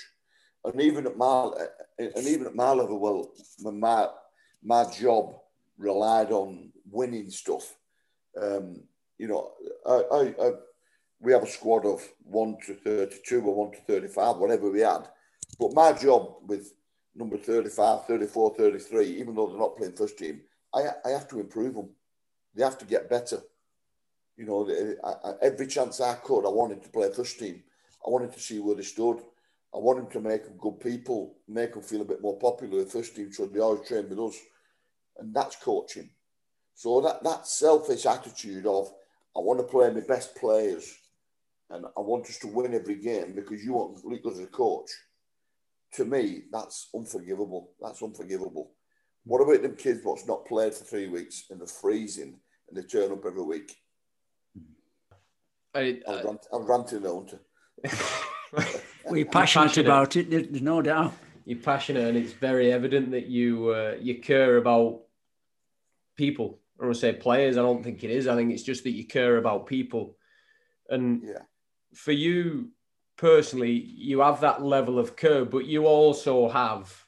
[0.67, 1.51] And even at my
[1.97, 3.32] and even at my level, well,
[3.71, 4.08] my
[4.63, 5.36] my job
[5.77, 7.75] relied on winning stuff.
[8.41, 8.84] Um,
[9.17, 9.51] you know,
[9.86, 10.51] I, I, I,
[11.19, 15.08] we have a squad of one to thirty-two or one to thirty-five, whatever we had.
[15.60, 16.73] But my job with
[17.15, 20.41] number 35, 34, 33, even though they're not playing first team,
[20.73, 21.89] I, I have to improve them.
[22.53, 23.41] They have to get better.
[24.36, 24.69] You know,
[25.03, 27.63] I, I, every chance I could, I wanted to play first team.
[28.06, 29.21] I wanted to see where they stood.
[29.73, 32.77] I want wanted to make them good people, make them feel a bit more popular
[32.77, 34.38] with first team, so they always train with us.
[35.17, 36.10] And that's coaching.
[36.73, 38.88] So that, that selfish attitude of,
[39.36, 40.95] I want to play my best players
[41.69, 44.89] and I want us to win every game because you want look as a coach.
[45.93, 47.71] To me, that's unforgivable.
[47.82, 48.71] That's unforgivable.
[49.25, 52.84] What about them kids what's not played for three weeks and they're freezing and they
[52.84, 53.75] turn up every week?
[55.75, 55.99] I,
[56.53, 57.34] I'm ranting, don't
[59.17, 60.30] We're passionate, passionate, about it.
[60.30, 61.13] There's no doubt.
[61.45, 65.01] You're passionate, and it's very evident that you uh, you care about
[66.15, 66.60] people.
[66.77, 67.58] I don't want to say players.
[67.58, 68.27] I don't think it is.
[68.27, 70.17] I think it's just that you care about people.
[70.89, 71.41] And yeah.
[71.93, 72.69] for you
[73.17, 77.06] personally, you have that level of care, but you also have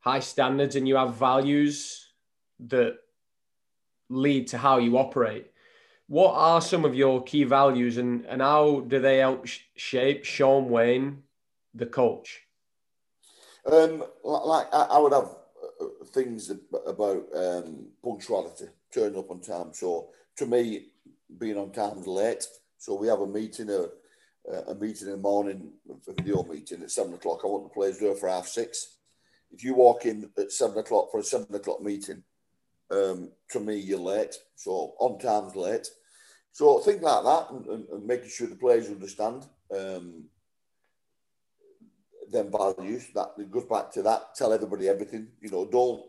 [0.00, 2.12] high standards and you have values
[2.60, 2.98] that
[4.08, 5.50] lead to how you operate.
[6.08, 10.68] What are some of your key values and, and how do they help shape Shaun
[10.68, 11.22] Wane,
[11.76, 12.42] the coach?
[13.70, 15.34] Um, like I, would have
[15.80, 16.50] uh, things
[16.86, 19.72] about um, punctuality, turning up on time.
[19.72, 20.88] So to me,
[21.38, 22.46] being on time is late.
[22.78, 23.88] So we have a meeting, a,
[24.70, 27.40] a meeting in the morning, a video meeting at seven o'clock.
[27.42, 28.98] I want the players there for half six.
[29.50, 32.22] If you walk in at seven o'clock for a seven o'clock meeting,
[32.90, 34.36] um, to me, you're late.
[34.54, 35.88] So on time's late.
[36.52, 40.24] So things like that and, and, and making sure the players understand um,
[42.36, 43.08] them values.
[43.14, 44.34] That it goes back to that.
[44.34, 45.28] Tell everybody everything.
[45.40, 46.02] You know, don't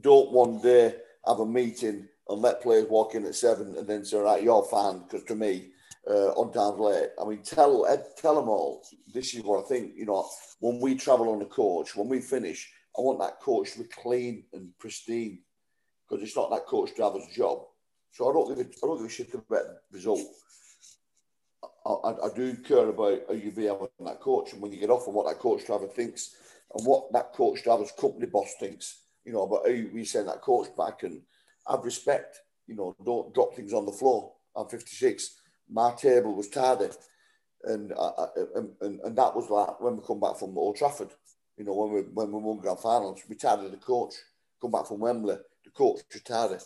[0.00, 0.94] don't one day
[1.26, 4.64] have a meeting and let players walk in at seven and then say, right, you're
[4.64, 5.00] fine.
[5.00, 5.70] Because to me,
[6.08, 7.10] uh, on time's late.
[7.20, 7.84] I mean, tell
[8.16, 8.82] tell them all.
[9.12, 9.92] This is what I think.
[9.96, 10.28] You know,
[10.60, 13.84] when we travel on a coach, when we finish, I want that coach to be
[13.84, 15.40] clean and pristine
[16.08, 17.64] because it's not that coach driver's job.
[18.10, 20.20] So I don't give a, I don't give a shit about the result.
[21.86, 24.90] I, I, do care about how you be on that coach and when you get
[24.90, 26.34] off and what that coach driver thinks
[26.74, 30.42] and what that coach driver's company boss thinks, you know, about how we send that
[30.42, 31.22] coach back and
[31.68, 34.32] have respect, you know, don't drop things on the floor.
[34.56, 35.38] I'm 56.
[35.70, 36.88] My table was tidy.
[37.64, 38.26] And, I,
[38.80, 41.10] and, and that was like when we come back from Old Trafford,
[41.56, 44.14] you know, when we when we won grand finals, we tidied the coach.
[44.60, 46.56] Come back from Wembley, the coach was tidy.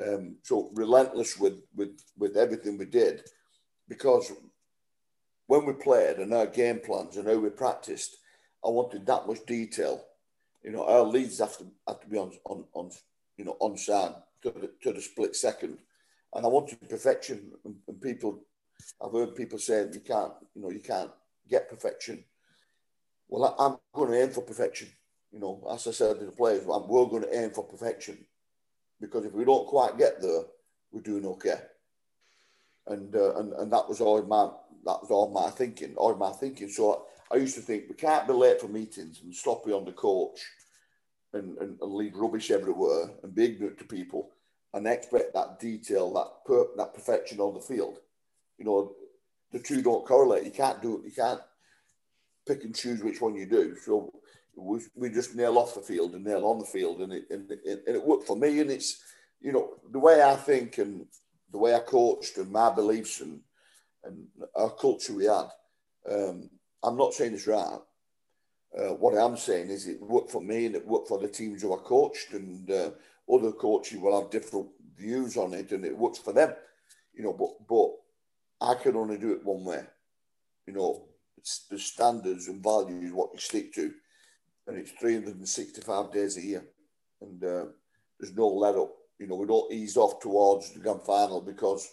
[0.00, 3.22] Um, so relentless with, with, with everything we did
[3.88, 4.32] because
[5.48, 8.18] when we played and our game plans and how we practiced,
[8.64, 10.04] I wanted that much detail.
[10.62, 12.90] You know, our leads have to have to be on on, on
[13.36, 15.78] you know on sand to the, to the split second,
[16.34, 17.52] and I wanted perfection.
[17.64, 18.44] And, and people,
[19.02, 21.10] I've heard people say you can't, you know, you can't
[21.48, 22.22] get perfection.
[23.28, 24.88] Well, I, am going to aim for perfection.
[25.32, 28.18] You know, as I said to the players, we're going to aim for perfection
[29.00, 30.42] because if we don't quite get there,
[30.92, 31.58] we're doing okay.
[32.88, 34.48] And uh, and and that was all my
[34.84, 36.68] that was all my thinking, all my thinking.
[36.68, 39.84] So I, I used to think we can't be late for meetings and sloppy on
[39.84, 40.40] the coach,
[41.32, 44.30] and, and, and leave rubbish everywhere and be ignorant to people,
[44.72, 47.98] and expect that detail, that per, that perfection on the field.
[48.58, 48.94] You know,
[49.52, 50.44] the two don't correlate.
[50.44, 51.04] You can't do it.
[51.04, 51.40] You can't
[52.46, 53.76] pick and choose which one you do.
[53.84, 54.12] So
[54.56, 57.50] we, we just nail off the field and nail on the field, and it, and,
[57.50, 58.60] and it worked for me.
[58.60, 59.02] And it's
[59.40, 61.06] you know the way I think and
[61.50, 63.40] the way I coached and my beliefs and
[64.04, 65.48] and our culture we had.
[66.08, 66.48] Um,
[66.82, 67.78] I'm not saying it's right.
[68.78, 71.62] Uh, what I'm saying is it worked for me and it worked for the teams
[71.62, 72.90] who I coached, and uh,
[73.32, 76.54] other coaches will have different views on it, and it works for them.
[77.14, 79.82] You know, but but I can only do it one way.
[80.66, 83.92] You know, it's the standards and values what you stick to
[84.68, 86.64] and it's 365 days a year,
[87.22, 87.64] and uh,
[88.20, 88.92] there's no let up.
[89.18, 91.88] You know, we don't ease off towards the grand final because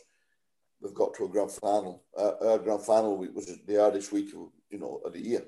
[0.81, 2.03] we've got to a grand final.
[2.17, 5.43] Uh, our grand final week was the hardest week, of, you know, of the year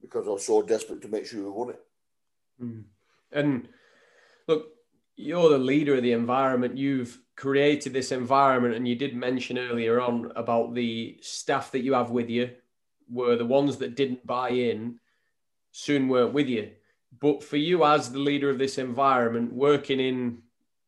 [0.00, 1.80] because I was so desperate to make sure we won it.
[2.62, 2.84] Mm.
[3.32, 3.68] And
[4.46, 4.68] look,
[5.16, 6.76] you're the leader of the environment.
[6.76, 11.94] You've created this environment, and you did mention earlier on about the staff that you
[11.94, 12.50] have with you
[13.08, 14.98] were the ones that didn't buy in
[15.72, 16.70] soon weren't with you.
[17.18, 20.42] But for you, as the leader of this environment, working in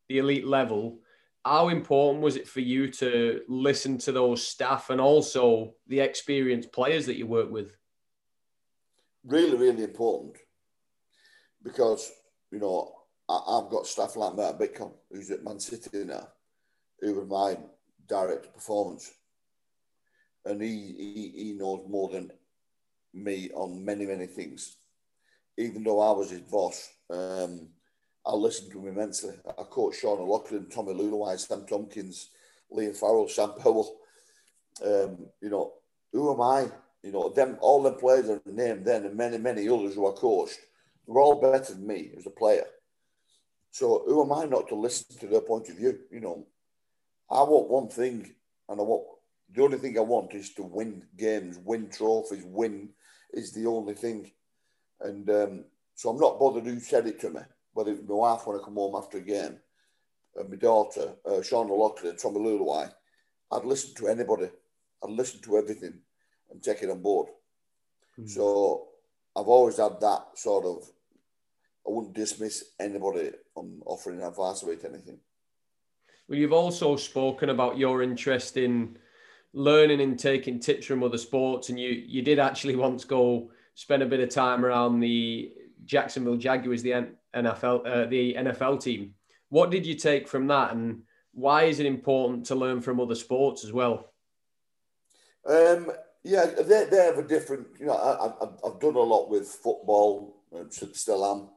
[0.09, 1.01] the elite level,
[1.45, 6.73] how important was it for you to listen to those staff and also the experienced
[6.73, 7.79] players that you work with?
[9.29, 10.37] really, really important
[11.63, 12.11] because,
[12.51, 12.93] you know,
[13.29, 16.29] I, have got staff like Matt Bitcombe, who's at Man City now,
[17.01, 17.59] who was my
[18.07, 19.13] direct performance.
[20.47, 22.31] And he, he, he knows more than
[23.13, 24.77] me on many, many things.
[25.59, 27.69] Even though I was his boss, um,
[28.29, 29.35] I listened to him immensely.
[29.47, 32.29] I coached Sean O'Loughlin, Tommy Leuluai, Sam Tomkins,
[32.71, 33.97] Liam Farrell, Sam Powell.
[34.85, 35.73] Um, you know,
[36.13, 36.71] who am I?
[37.03, 40.15] You know, them all the players are named then and many, many others who I
[40.15, 40.59] coached
[41.07, 42.67] were all better than me as a player.
[43.71, 45.99] So who am I not to listen to their point of view?
[46.11, 46.47] You know,
[47.31, 48.35] I want one thing,
[48.69, 49.05] and I want
[49.55, 52.91] the only thing I want is to win games, win trophies, win
[53.33, 54.31] is the only thing.
[55.01, 55.65] And um,
[55.95, 57.41] so I'm not bothered who said it to me,
[57.79, 59.57] whether my wife when I come home after a game,
[60.39, 62.91] uh, my daughter, uh, Sean O'Loughlin, Tommy Leuluai.
[63.53, 64.49] I'd listen to anybody.
[65.05, 65.95] I'd listen to everything
[66.51, 67.29] and take it on board.
[68.19, 68.29] Mm.
[68.29, 68.89] So
[69.37, 70.91] I've always had that sort of,
[71.87, 75.21] I wouldn't dismiss anybody on offering advice about anything.
[76.29, 78.99] Well, you've also spoken about your interest in
[79.53, 84.03] learning and taking tips from other sports, and you you did actually once go spend
[84.03, 85.53] a bit of time around the
[85.85, 86.93] Jacksonville Jaguars, the
[87.35, 89.15] NFL, uh, the NFL team.
[89.49, 93.15] What did you take from that, and why is it important to learn from other
[93.15, 94.11] sports as well?
[95.47, 95.91] Um,
[96.25, 97.67] yeah, they, have a different.
[97.79, 101.49] You know, I, have done a lot with football, and still am.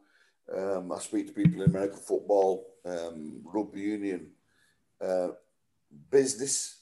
[0.58, 4.32] Um, I speak to people in American football, um, rugby union,
[5.02, 5.30] uh,
[6.10, 6.82] business,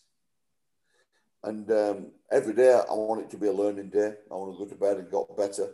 [1.44, 4.14] and um, every day I want it to be a learning day.
[4.32, 5.70] I want to go to bed and got better.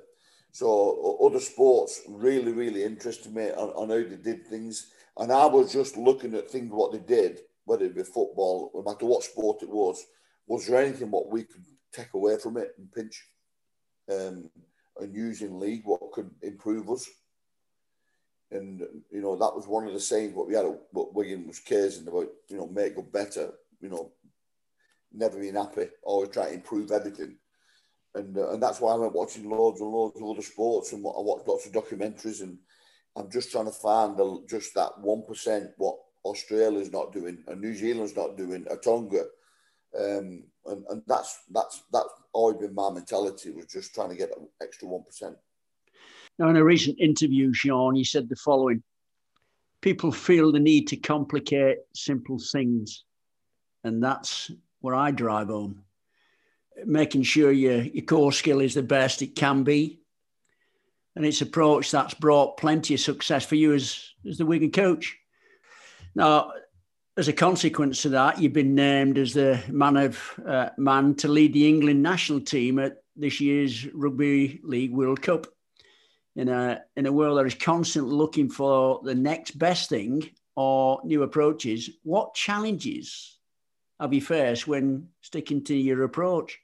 [0.56, 5.46] So other sports really, really interested me on, on how they did things, and I
[5.48, 9.26] was just looking at things what they did, whether it be football, no matter what
[9.26, 10.02] sport it was.
[10.48, 13.22] Was there anything what we could take away from it and pinch
[14.10, 14.50] um,
[14.98, 17.06] and use in league what could improve us?
[18.50, 18.80] And
[19.12, 20.68] you know that was one of the sayings what we had.
[20.92, 23.52] What Wigan was caring about, you know, make it better.
[23.82, 24.14] You know,
[25.12, 27.40] never been happy, always trying to improve everything.
[28.16, 31.06] And, uh, and that's why I went watching loads and loads of other sports and
[31.06, 32.58] I watched lots of documentaries and
[33.16, 37.76] I'm just trying to find the, just that 1% what Australia's not doing and New
[37.76, 39.26] Zealand's not doing, a Tonga.
[39.98, 44.36] Um, and, and that's, that's, that's always been my mentality was just trying to get
[44.38, 45.36] an extra 1%.
[46.40, 48.84] Now, in a recent interview, Shaun, you said the following
[49.86, 53.04] People feel the need to complicate simple things.
[53.84, 54.50] And that's
[54.80, 55.84] where I drive home.
[56.84, 60.02] Making sure your, your core skill is the best it can be.
[61.16, 65.18] And it's approach that's brought plenty of success for you as, as the Wigan coach.
[66.14, 66.52] Now,
[67.18, 71.30] as a consequence of that, you've been named as the man of uh, man to
[71.30, 75.48] lead the England national team at this year's Rugby League World Cup.
[76.36, 81.00] In a in a world that is constantly looking for the next best thing or
[81.06, 83.38] new approaches, what challenges
[84.00, 86.60] I'll be first when sticking to your approach.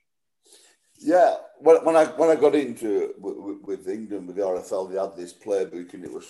[1.04, 5.00] Yeah, when, when I when I got into with, with England with the RFL, they
[5.00, 6.28] had this playbook, and it was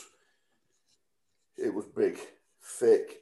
[1.57, 2.17] it was big,
[2.79, 3.21] thick,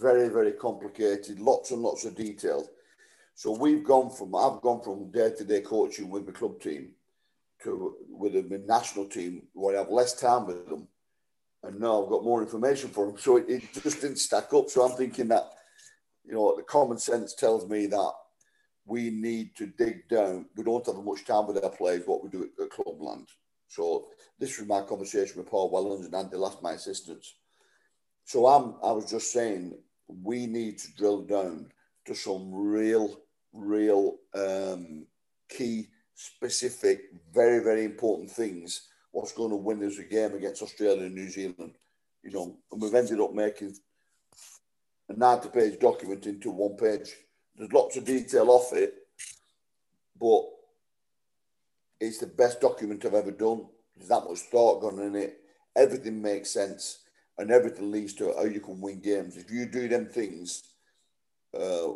[0.00, 2.66] very very complicated, lots and lots of detail.
[3.34, 6.92] So we've gone from I've gone from day to day coaching with the club team
[7.64, 10.88] to with the national team where I have less time with them,
[11.62, 13.18] and now I've got more information for them.
[13.18, 14.70] So it, it just didn't stack up.
[14.70, 15.50] So I'm thinking that
[16.24, 18.12] you know, the common sense tells me that
[18.88, 20.46] we need to dig down.
[20.56, 23.28] We don't have much time with our players, what we do at, at Clubland.
[23.68, 27.34] So this was my conversation with Paul Wellens and Andy Last, my assistants.
[28.24, 29.74] So I'm, I was just saying
[30.08, 31.70] we need to drill down
[32.06, 33.20] to some real,
[33.52, 35.06] real um,
[35.50, 38.88] key, specific, very, very important things.
[39.12, 41.74] What's going to win us a game against Australia and New Zealand?
[42.22, 43.74] You know, and we've ended up making
[45.08, 47.14] a 90 page document into one page.
[47.58, 48.94] There's lots of detail off it,
[50.18, 50.44] but
[52.00, 53.66] it's the best document I've ever done.
[53.96, 55.40] There's that much thought gone in it.
[55.76, 57.00] Everything makes sense
[57.36, 59.36] and everything leads to how you can win games.
[59.36, 60.62] If you do them things,
[61.58, 61.88] uh,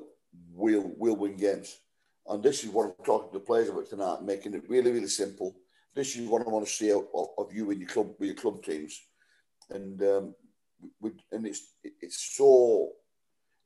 [0.52, 1.78] we'll, we'll win games.
[2.26, 5.08] And this is what I'm talking to the players about tonight, making it really, really
[5.08, 5.54] simple.
[5.94, 7.04] This is what I want to see of,
[7.38, 9.00] of you and your club, with your club teams.
[9.70, 10.34] And um,
[11.00, 12.92] we, and it's it's so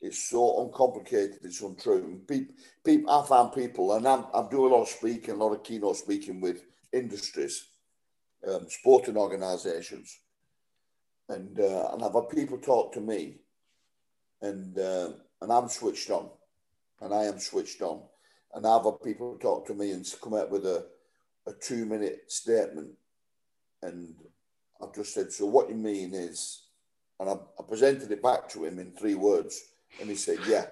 [0.07, 2.21] it's so uncomplicated, it's untrue.
[2.27, 5.63] People, I find people, and I'm, I'm doing a lot of speaking, a lot of
[5.63, 7.69] keynote speaking with industries,
[8.49, 10.19] um, sporting organisations,
[11.29, 13.37] and uh, and I've had people talk to me,
[14.41, 15.11] and uh,
[15.43, 16.31] and I'm switched on,
[17.01, 18.03] and I am switched on,
[18.55, 20.87] and I've had people talk to me and come out with a
[21.47, 22.91] a two minute statement.
[23.83, 24.15] And
[24.83, 26.63] I've just said, So what you mean is,
[27.21, 29.61] and I, I presented it back to him in three words.
[30.01, 30.67] And he said, Yeah.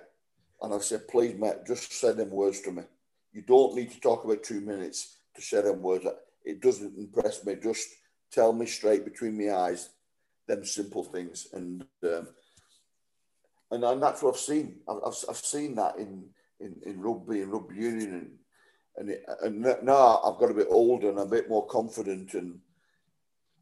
[0.63, 2.83] And I said, Please, mate, just say them words to me.
[3.33, 6.07] You don't need to talk about two minutes to say them words.
[6.45, 7.57] It doesn't impress me.
[7.63, 7.89] Just
[8.31, 9.91] tell me straight between my eyes
[10.47, 11.49] them simple things.
[11.53, 12.29] And um,
[13.71, 14.77] and, and that's what I've seen.
[14.89, 16.27] I've, I've, I've seen that in,
[16.61, 18.31] in, in rugby and rugby union and
[18.97, 22.61] and, it, and now I've got a bit older and a bit more confident and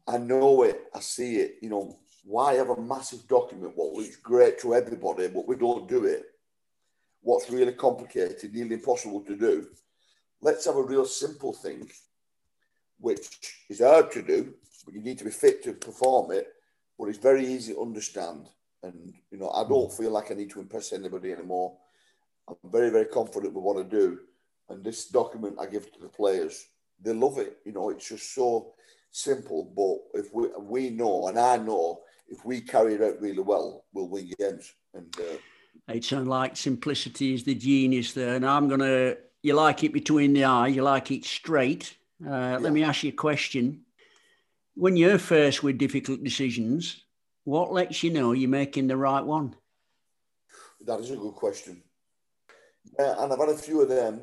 [0.07, 1.55] I know it, I see it.
[1.61, 3.73] You know, why have a massive document?
[3.75, 6.23] Well, looks great to everybody, but we don't do it.
[7.21, 9.67] What's really complicated, nearly impossible to do.
[10.41, 11.89] Let's have a real simple thing,
[12.99, 14.53] which is hard to do,
[14.85, 16.47] but you need to be fit to perform it.
[16.97, 18.47] But it's very easy to understand.
[18.83, 20.03] And you know, I don't hmm.
[20.03, 21.77] feel like I need to impress anybody anymore.
[22.47, 24.19] I'm very, very confident with what I do.
[24.69, 26.67] And this document I give to the players,
[27.01, 27.57] they love it.
[27.65, 28.73] You know, it's just so
[29.11, 29.63] simple.
[29.75, 33.85] But if we we know, and I know, if we carry it out really well,
[33.93, 34.73] we'll win games.
[34.93, 35.37] And uh,
[35.93, 38.35] it sounds like simplicity is the genius there.
[38.35, 41.95] And I'm gonna, you like it between the eye, you like it straight.
[42.25, 42.57] Uh, yeah.
[42.57, 43.81] Let me ask you a question.
[44.75, 47.03] When you're faced with difficult decisions,
[47.43, 49.55] what lets you know you're making the right one?
[50.85, 51.83] That is a good question.
[52.97, 54.21] Yeah, and I've had a few of them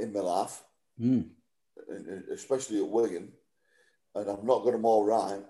[0.00, 0.62] in my life,
[1.00, 1.28] mm.
[2.32, 3.32] especially at Wigan,
[4.14, 5.42] and I've not got them all right.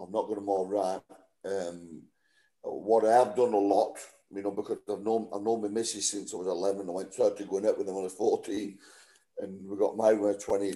[0.00, 1.00] I've not got them all right.
[1.44, 2.02] Um,
[2.62, 3.98] what I have done a lot,
[4.34, 6.88] you know, because I've known I've known my missus since I was eleven.
[6.88, 8.78] I went started going out with them when I was fourteen,
[9.38, 10.74] and we got married when I was 20,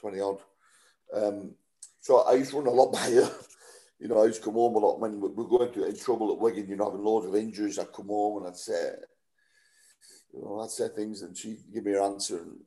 [0.00, 0.40] 20 odd.
[1.12, 1.54] Um,
[2.00, 3.30] so I used to run a lot by her.
[4.00, 5.96] You know, I used to come home a lot when we were going to in
[5.98, 6.68] trouble at Wigan.
[6.68, 7.80] You know, having loads of injuries.
[7.80, 8.92] I'd come home and I'd say,
[10.32, 12.42] you know, I'd say things and she'd give me her answer.
[12.42, 12.58] And,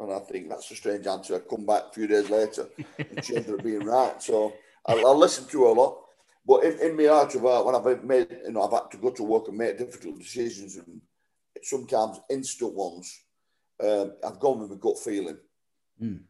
[0.00, 1.36] and I think that's a strange answer.
[1.36, 2.68] I'd come back a few days later
[2.98, 4.20] and ended up being right.
[4.22, 4.52] So
[4.86, 5.98] I, I listen to her a lot.
[6.44, 8.96] But in, in my heart of heart, when I've made, you know, I've had to
[8.96, 11.00] go to work and make difficult decisions and
[11.62, 13.20] sometimes instant ones,
[13.82, 15.38] um, I've gone with my gut feeling.
[16.00, 16.22] Mm.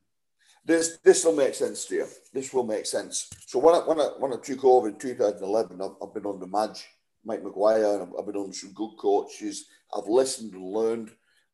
[0.64, 2.06] This this will make sense to you.
[2.32, 3.28] This will make sense.
[3.46, 6.46] So when I when I when I took over in 2011, I've, I've been under
[6.46, 6.86] Madge,
[7.24, 9.66] Mike Maguire, and I've, I've been under some good coaches.
[9.92, 11.10] I've listened and learned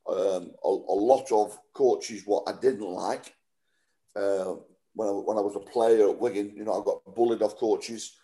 [0.08, 3.34] um, a, a, lot of coaches what I didn't like.
[4.16, 4.54] Uh,
[4.94, 7.56] when I, when I was a player at Wigan, you know, I got bullied off
[7.56, 8.16] coaches.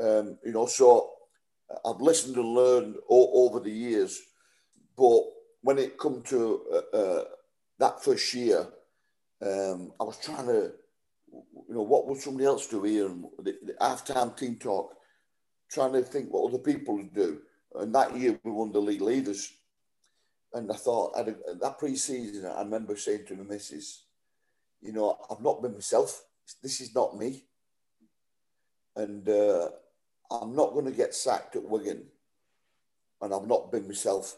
[0.00, 1.12] Um, you know, so
[1.84, 4.20] I've listened and learned over the years.
[4.96, 5.22] But
[5.62, 7.24] when it come to uh, uh,
[7.78, 8.66] that first year,
[9.42, 10.72] um, I was trying to,
[11.32, 13.06] you know, what would somebody else do here?
[13.06, 14.94] And the, the half-time team talk,
[15.70, 17.40] trying to think what other people would do.
[17.74, 19.52] And that year we won the league leaders.
[20.54, 24.04] And I thought, at, that pre-season, I remember saying to my missus,
[24.80, 26.24] you know, I've not been myself.
[26.62, 27.44] This is not me.
[28.96, 29.68] And uh,
[30.30, 32.04] I'm not going to get sacked at Wigan.
[33.20, 34.36] And I've not been myself.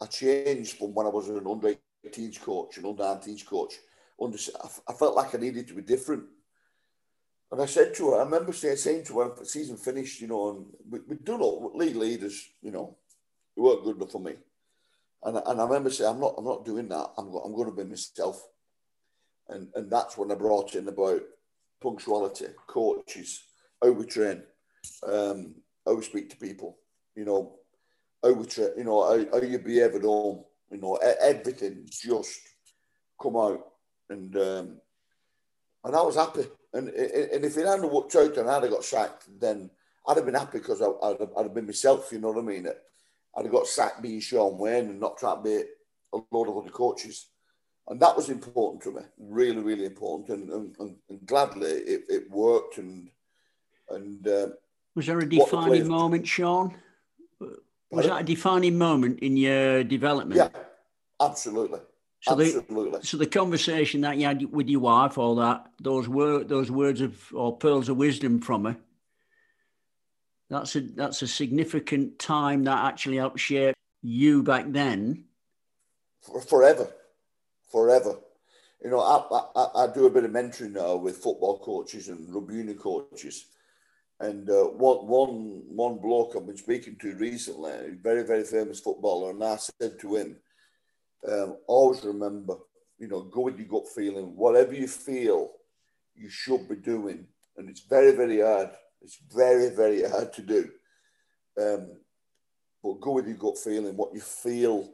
[0.00, 1.74] I changed from when I was an under
[2.06, 3.74] 18s coach, an under 19s coach.
[4.20, 4.38] Under,
[4.88, 6.24] I felt like I needed to be different.
[7.50, 10.50] And I said to her, I remember saying, saying to her, season finished, you know,
[10.50, 12.96] and we, we'd done all league leaders, you know,
[13.56, 14.34] it weren't good enough for me.
[15.22, 17.10] And, and I remember saying, I'm not, I'm not doing that.
[17.16, 18.46] I'm, I'm going to be myself.
[19.48, 21.22] And, and that's when I brought in about
[21.80, 23.42] punctuality, coaches,
[23.82, 24.42] how we train,
[25.06, 25.54] um,
[25.86, 26.78] how we speak to people,
[27.14, 27.56] you know,
[28.22, 32.40] how we train, you know, how, how you behave at home, you know, everything just
[33.20, 33.64] come out.
[34.10, 34.80] And um,
[35.84, 36.44] and I was happy.
[36.72, 39.70] And, and if it hadn't worked out and I'd have got sacked, then
[40.06, 42.46] I'd have been happy because I'd, have, I'd have been myself, you know what I
[42.46, 42.68] mean?
[43.36, 45.62] I'd have got sacked being Shaun Wane and not trying to be
[46.14, 47.28] a load of other coaches.
[47.88, 50.50] And that was important to me, really, really important.
[50.50, 52.78] And, and, and gladly it, it, worked.
[52.78, 53.10] And
[53.88, 54.48] and uh,
[54.94, 56.74] Was there a defining the moment, Shaun?
[57.90, 60.36] Was that a defining moment in your development?
[60.36, 60.60] Yeah,
[61.20, 61.80] absolutely.
[62.20, 62.98] So Absolutely.
[62.98, 66.70] The, so the conversation that you had with your wife, all that, those word, those
[66.70, 68.76] words of or pearls of wisdom from her.
[70.50, 75.24] That's a that's a significant time that actually helped shape you back then.
[76.22, 76.90] For, forever,
[77.70, 78.16] forever.
[78.82, 82.32] You know, I, I, I do a bit of mentoring now with football coaches and
[82.32, 83.46] rugby union coaches,
[84.20, 88.80] and uh, one one one bloke I've been speaking to recently, a very very famous
[88.80, 90.36] footballer, and I said to him
[91.26, 92.56] um, always remember,
[92.98, 94.36] you know, go with your gut feeling.
[94.36, 95.50] Whatever you feel,
[96.14, 97.26] you should be doing,
[97.56, 98.70] and it's very, very hard.
[99.02, 100.70] It's very, very hard to do.
[101.60, 101.88] Um,
[102.82, 103.96] but go with your gut feeling.
[103.96, 104.88] What you feel,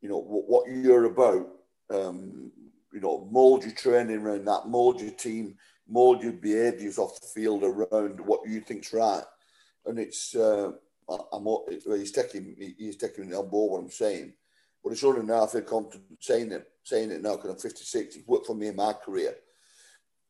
[0.00, 1.48] you know, what, what you're about.
[1.90, 2.52] um,
[2.92, 5.56] you know, mould your training around that, mould your team,
[5.88, 9.22] mould your behaviours off the field around what you think's right.
[9.84, 10.72] And it's, uh,
[11.32, 14.32] I'm, he's taking, he's taking on board what I'm saying.
[14.82, 18.14] But it's only now I feel confident saying it, saying it now because I'm 56.
[18.14, 19.34] He's worked for me in my career.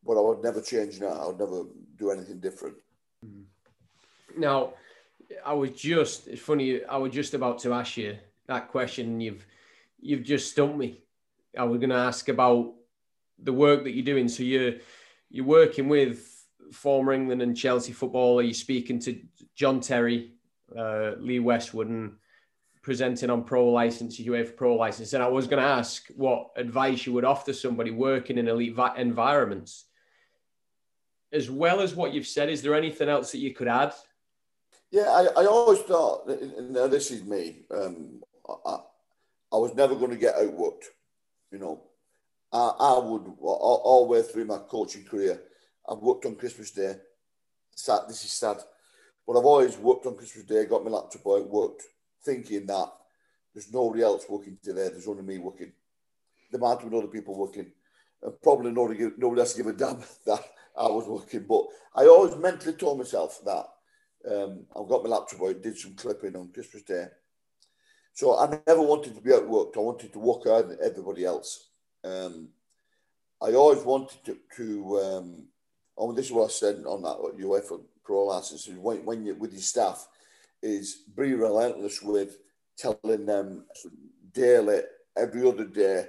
[0.05, 1.09] But I would never change now.
[1.09, 1.65] I would never
[1.97, 2.77] do anything different.
[4.37, 4.75] Now,
[5.45, 9.21] I was just, it's funny, I was just about to ask you that question.
[9.21, 9.47] You've,
[10.01, 11.03] you've just stumped me.
[11.57, 12.75] I was going to ask about
[13.39, 14.29] the work that you're doing.
[14.29, 14.75] So you're,
[15.31, 18.43] you're working with former England and Chelsea footballer.
[18.43, 19.19] You're speaking to
[19.55, 20.33] John Terry,
[20.77, 22.13] uh, Lee Westwood, and
[22.83, 25.13] presenting on pro license, UEFA pro license.
[25.13, 28.77] And I was going to ask what advice you would offer somebody working in elite
[28.97, 29.87] environments.
[31.33, 33.93] As well as what you've said, is there anything else that you could add?
[34.91, 36.29] Yeah, I, I always thought,
[36.71, 38.23] now this is me, um,
[38.65, 38.79] I,
[39.53, 40.85] I was never going to get outworked.
[41.51, 41.83] You know,
[42.53, 45.41] I, I would, all, all the way through my coaching career,
[45.89, 46.95] I've worked on Christmas Day.
[47.75, 48.59] Sad, this is sad.
[49.27, 51.83] But I've always worked on Christmas Day, got my laptop out, worked
[52.25, 52.93] thinking that
[53.55, 54.89] there's nobody else working today.
[54.89, 55.73] There's only me working.
[56.51, 57.73] There might have been other people working.
[58.23, 60.45] And probably nobody, nobody else give a damn that
[60.79, 61.45] I was working.
[61.49, 63.67] But I always mentally told myself that
[64.31, 67.07] um, I've got my laptop out, did some clipping on Christmas Day.
[68.13, 69.77] So I never wanted to be outworked.
[69.77, 71.69] I wanted to work out everybody else.
[72.03, 72.49] Um,
[73.43, 75.49] I always wanted to, to um,
[75.99, 79.53] oh, this is what I said on that UEFA Pro license, when, when you with
[79.53, 80.09] your staff,
[80.63, 82.39] is be relentless with
[82.79, 83.65] telling them
[84.33, 84.81] daily,
[85.17, 86.07] every other day,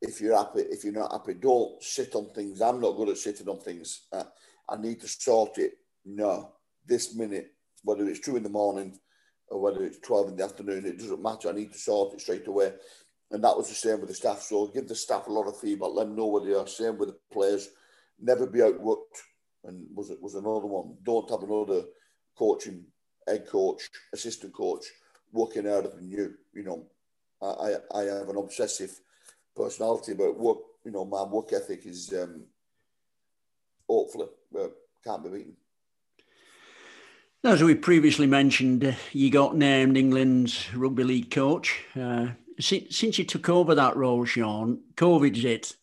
[0.00, 2.60] if you're happy, if you're not happy, don't sit on things.
[2.60, 4.06] I'm not good at sitting on things.
[4.12, 4.24] Uh,
[4.68, 5.72] I need to sort it.
[6.04, 6.52] No,
[6.86, 8.98] this minute, whether it's two in the morning
[9.48, 11.48] or whether it's 12 in the afternoon, it doesn't matter.
[11.48, 12.72] I need to sort it straight away.
[13.30, 14.40] And that was the same with the staff.
[14.42, 16.66] So give the staff a lot of feedback, let them know what they are.
[16.66, 17.68] Same with the players.
[18.20, 19.20] Never be outworked.
[19.64, 20.96] And was it was another one.
[21.02, 21.82] Don't have another
[22.38, 22.84] coaching
[23.26, 24.86] head coach, assistant coach,
[25.32, 26.34] working harder than you.
[26.54, 26.86] You know,
[27.42, 28.98] I, I have an obsessive
[29.58, 30.58] personality but work.
[30.84, 32.44] You know, my work ethic is um,
[33.88, 34.28] hopefully
[34.58, 34.68] uh,
[35.04, 35.56] can't be beaten.
[37.44, 41.84] As we previously mentioned, uh, you got named England's rugby league coach.
[41.94, 42.28] Uh,
[42.58, 45.76] since, you took over that role, Shaun, COVID's hit.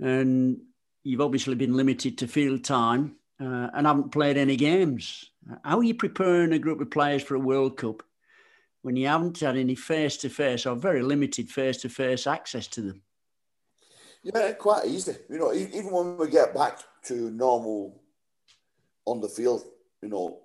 [0.00, 0.60] And
[1.02, 5.30] you've obviously been limited to field time uh, and haven't played any games.
[5.62, 8.02] How are you preparing a group of players for a World Cup
[8.84, 12.66] when you haven't had any face to face or very limited face to face access
[12.66, 13.00] to them?
[14.22, 15.16] Yeah, quite easy.
[15.30, 18.02] You know, even when we get back to normal
[19.06, 19.64] on the field,
[20.02, 20.40] you know,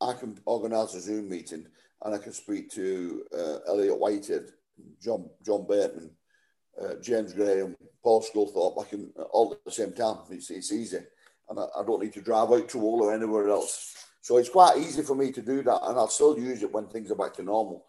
[0.00, 1.66] I can organise a Zoom meeting
[2.02, 4.50] and I can speak to uh, Elliott Whitehead,
[4.98, 6.10] John John Bateman,
[6.80, 8.82] uh, James Graham, Paul Sculthorpe.
[8.82, 10.20] I can all at the same time.
[10.30, 11.00] It's, it's easy,
[11.50, 14.07] and I, I don't need to drive out to Wall or anywhere else.
[14.20, 16.86] So it's quite easy for me to do that, and I'll still use it when
[16.86, 17.86] things are back to normal.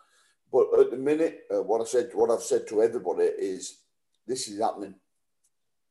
[0.52, 3.80] But at the minute, uh, what I said, what I've said to everybody is,
[4.26, 4.96] this is happening,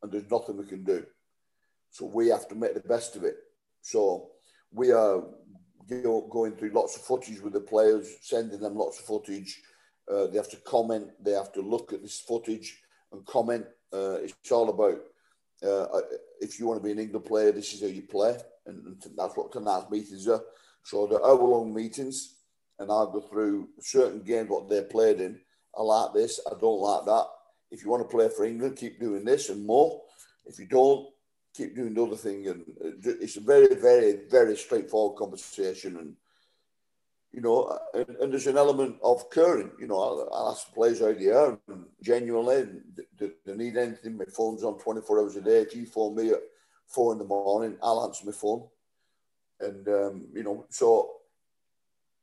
[0.03, 1.05] and there's nothing we can do.
[1.91, 3.36] So we have to make the best of it.
[3.82, 4.30] So
[4.72, 5.22] we are
[6.30, 9.62] going through lots of footage with the players, sending them lots of footage.
[10.11, 11.09] Uh, they have to comment.
[11.20, 12.80] They have to look at this footage
[13.12, 13.64] and comment.
[13.93, 15.01] Uh, it's all about
[15.66, 16.01] uh,
[16.41, 18.36] if you want to be an England player, this is how you play
[18.69, 20.43] and, and that's what tonight's meetings are.
[20.83, 22.37] So the hour-long meetings,
[22.79, 25.41] and I'll go through certain games what they played in.
[25.77, 26.41] I like this.
[26.47, 27.27] I don't like that.
[27.71, 30.03] If you want to play for England, keep doing this and more.
[30.47, 31.09] If you don't,
[31.55, 32.47] keep doing the other thing.
[32.47, 35.97] And uh, it's a very, very, very straightforward conversation.
[35.97, 36.14] And
[37.33, 39.71] you know, and, and there's an element of caring.
[39.79, 42.66] You know, I'll, I'll ask the players are, and genuinely,
[43.19, 44.16] do they need anything?
[44.16, 45.66] My phone's on 24 hours a day.
[45.75, 46.33] You phone me
[46.89, 48.66] four in the morning, I'll answer my phone.
[49.61, 51.11] And, um, you know, so,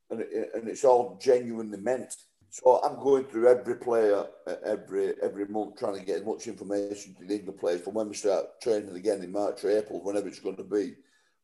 [0.10, 2.16] and, it, and it's all genuinely meant.
[2.50, 4.26] So I'm going through every player
[4.64, 8.16] every every month, trying to get as much information to the players from when we
[8.16, 10.96] start training again in March or April, whenever it's going to be.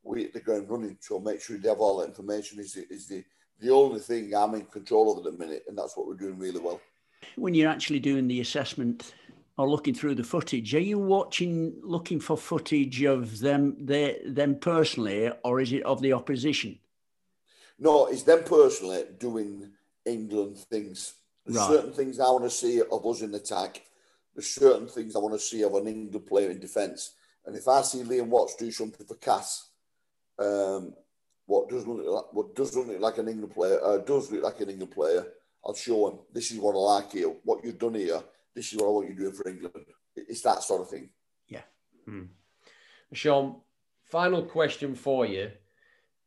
[0.03, 2.59] We hit the ground running, so make sure they have all that information.
[2.59, 3.26] Is the, is the
[3.59, 6.39] the only thing I'm in control of at the minute, and that's what we're doing
[6.39, 6.80] really well.
[7.36, 9.13] When you're actually doing the assessment
[9.62, 14.55] or looking through the footage, are you watching, looking for footage of them, they, them
[14.55, 16.80] personally, or is it of the opposition?
[17.78, 19.70] No, it's them personally doing
[20.03, 21.14] England things.
[21.45, 21.70] There's right.
[21.70, 23.84] certain things I want to see of us in attack.
[24.34, 27.12] There's certain things I want to see of an England player in defence.
[27.45, 29.68] And if I see Liam Watts do something for Cas,
[30.39, 30.95] um,
[31.45, 34.59] what does look like, what does look like an England player, uh, does look like
[34.59, 35.28] an England player,
[35.64, 36.18] I'll show him.
[36.34, 37.28] This is what I like here.
[37.43, 38.24] What you've done here
[38.56, 39.86] this is what I want you doing for England.
[40.16, 41.10] It's that sort of thing.
[41.47, 41.62] Yeah.
[42.06, 42.24] Hmm.
[43.14, 43.62] Shaun,
[44.04, 45.52] final question for you.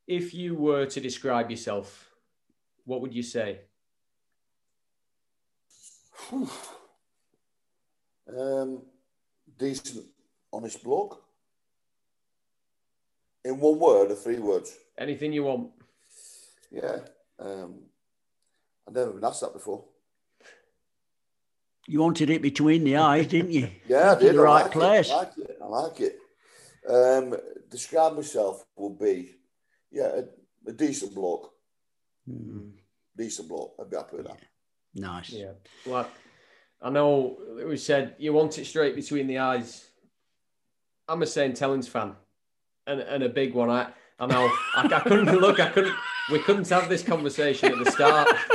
[0.07, 2.11] If you were to describe yourself,
[2.85, 3.61] what would you say?
[8.39, 8.83] um,
[9.59, 10.07] decent,
[10.53, 11.23] honest bloke.
[13.45, 14.75] In one word or three words?
[14.97, 15.71] Anything you want.
[16.71, 17.01] Yeah.
[17.39, 17.81] Um,
[18.87, 19.85] I've never been asked that before.
[21.87, 23.69] You wanted it between the eyes, didn't you?
[23.89, 24.35] yeah, I did.
[24.35, 25.09] The I right like place.
[25.11, 25.13] It.
[25.13, 25.59] I like it.
[25.63, 26.19] I like it.
[26.89, 27.35] Um,
[27.71, 29.33] describe myself would be,
[29.91, 30.21] yeah,
[30.67, 31.53] a, a decent bloke.
[32.29, 32.73] Mm,
[33.17, 33.75] Decent bloke.
[33.81, 34.39] I'd be happy with that.
[34.95, 35.31] nice.
[35.31, 35.53] Yeah.
[35.87, 36.09] Well,
[36.83, 39.87] I know we said you want it straight between the eyes.
[41.09, 41.57] I'm a St.
[41.59, 42.17] Helens fan
[42.87, 43.71] and, and a big one.
[43.71, 45.95] I, I know I, I couldn't look, I couldn't,
[46.31, 48.29] we couldn't have this conversation at the start.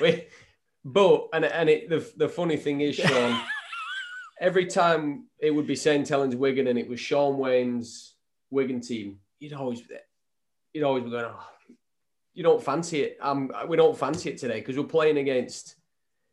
[0.00, 0.26] We,
[0.84, 3.40] but, and, and it, the, the funny thing is, Shaun,
[4.40, 6.08] every time it would be St.
[6.08, 8.14] Helens Wigan and it was Shaun Wane's
[8.50, 9.82] Wigan team, you'd always,
[10.72, 11.44] you'd always be going, oh,
[12.34, 13.18] you don't fancy it.
[13.20, 15.76] Um, we don't fancy it today because we're playing against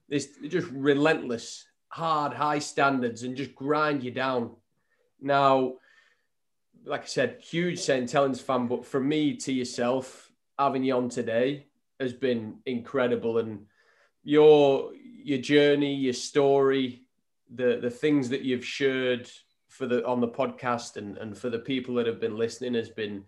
[0.10, 4.56] this just relentless, hard, high standards and just grind you down.
[5.22, 5.76] Now,
[6.86, 8.10] like I said, huge St.
[8.10, 11.68] Helens fan, but for me to yourself, having you on today
[12.00, 13.38] has been incredible.
[13.38, 13.68] And
[14.24, 14.92] your
[15.24, 17.04] your journey, your story,
[17.54, 19.30] the the things that you've shared
[19.68, 22.90] for the on the podcast and, and for the people that have been listening has
[22.90, 23.24] been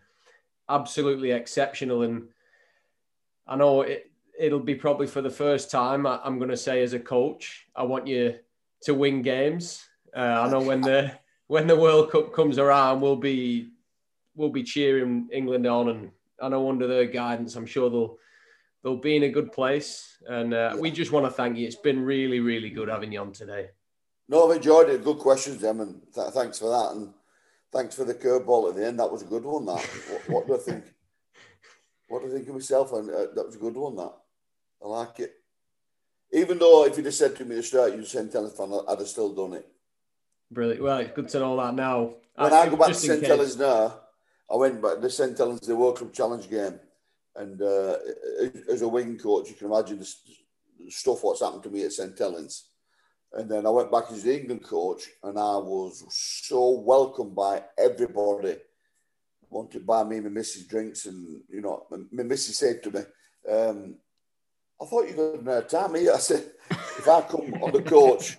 [0.70, 2.04] absolutely exceptional.
[2.04, 2.28] And
[3.48, 6.06] I know it, it'll be probably for the first time.
[6.06, 8.36] I, am going to say as a coach, I want you
[8.82, 9.86] to win games.
[10.16, 11.12] Uh, I know when the
[11.48, 13.70] when the World Cup comes around, we'll be
[14.36, 18.18] we'll be cheering England on, and I know under their guidance, I'm sure they'll
[18.84, 20.18] they'll be in a good place.
[20.28, 21.66] And uh, we just want to thank you.
[21.66, 23.70] It's been really really good having you on today.
[24.30, 25.04] No, I've enjoyed it.
[25.04, 26.96] Good questions, Em, and th- thanks for that.
[26.96, 27.14] And
[27.72, 29.00] thanks for the curveball at the end.
[29.00, 29.66] That was a good one.
[29.66, 29.82] That.
[30.28, 30.86] what, what do I think?
[32.08, 32.94] What do I think of myself?
[32.94, 33.96] And uh, that was a good one.
[33.96, 34.14] That
[34.84, 35.34] I like it.
[36.32, 38.32] Even though if you'd have said to me to start, St.
[38.32, 38.52] Fan,
[38.90, 39.68] I'd have still done it.
[40.50, 40.82] Brilliant.
[40.82, 42.16] Well, it's good to know that now.
[42.36, 43.24] When I, I go back to St.
[43.24, 44.00] Helens now,
[44.52, 45.38] I went back to St.
[45.38, 46.80] Helens, the World Club Challenge game.
[47.36, 47.98] And uh,
[48.70, 50.08] as a Wigan coach, you can imagine the
[50.90, 52.18] stuff what's happened to me at St.
[52.18, 52.66] Helens.
[53.34, 57.64] And then I went back as the England coach, and I was so welcomed by
[57.78, 58.58] everybody.
[59.50, 62.92] Wanted to buy me and my missus drinks, and you know, my missus said to
[62.92, 63.00] me,
[63.52, 63.96] um,
[64.80, 68.38] "I thought you got no time here." I said, "If I come on the coach,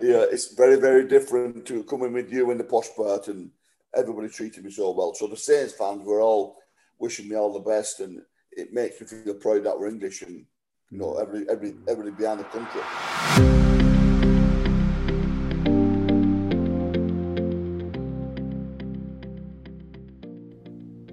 [0.00, 3.50] yeah, it's very, very different to coming with you in the posh part." And
[3.94, 5.14] everybody treated me so well.
[5.14, 6.58] So the Saints fans were all
[6.98, 8.22] wishing me all the best, and
[8.56, 10.44] it makes me feel proud that we're English and
[10.90, 11.88] you know every every mm.
[11.88, 12.82] everybody behind the country.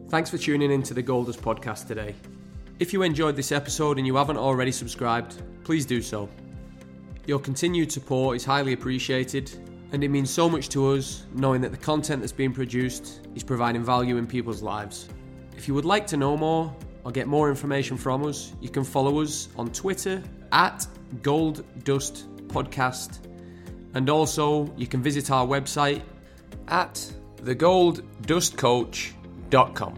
[0.10, 2.16] Thanks for tuning in to the Gold Dust podcast today.
[2.80, 6.28] If you enjoyed this episode and you haven't already subscribed, please do so.
[7.28, 9.52] Your continued support is highly appreciated,
[9.92, 13.44] and it means so much to us knowing that the content that's being produced is
[13.44, 15.10] providing value in people's lives.
[15.56, 16.74] If you would like to know more
[17.04, 20.22] or get more information from us, you can follow us on Twitter
[20.52, 20.86] at
[21.22, 23.20] Gold Dust Podcast,
[23.93, 26.02] and also you can visit our website
[26.68, 26.95] at
[27.43, 29.93] thegolddustcoach.com.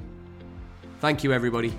[1.00, 1.74] Thank you, everybody.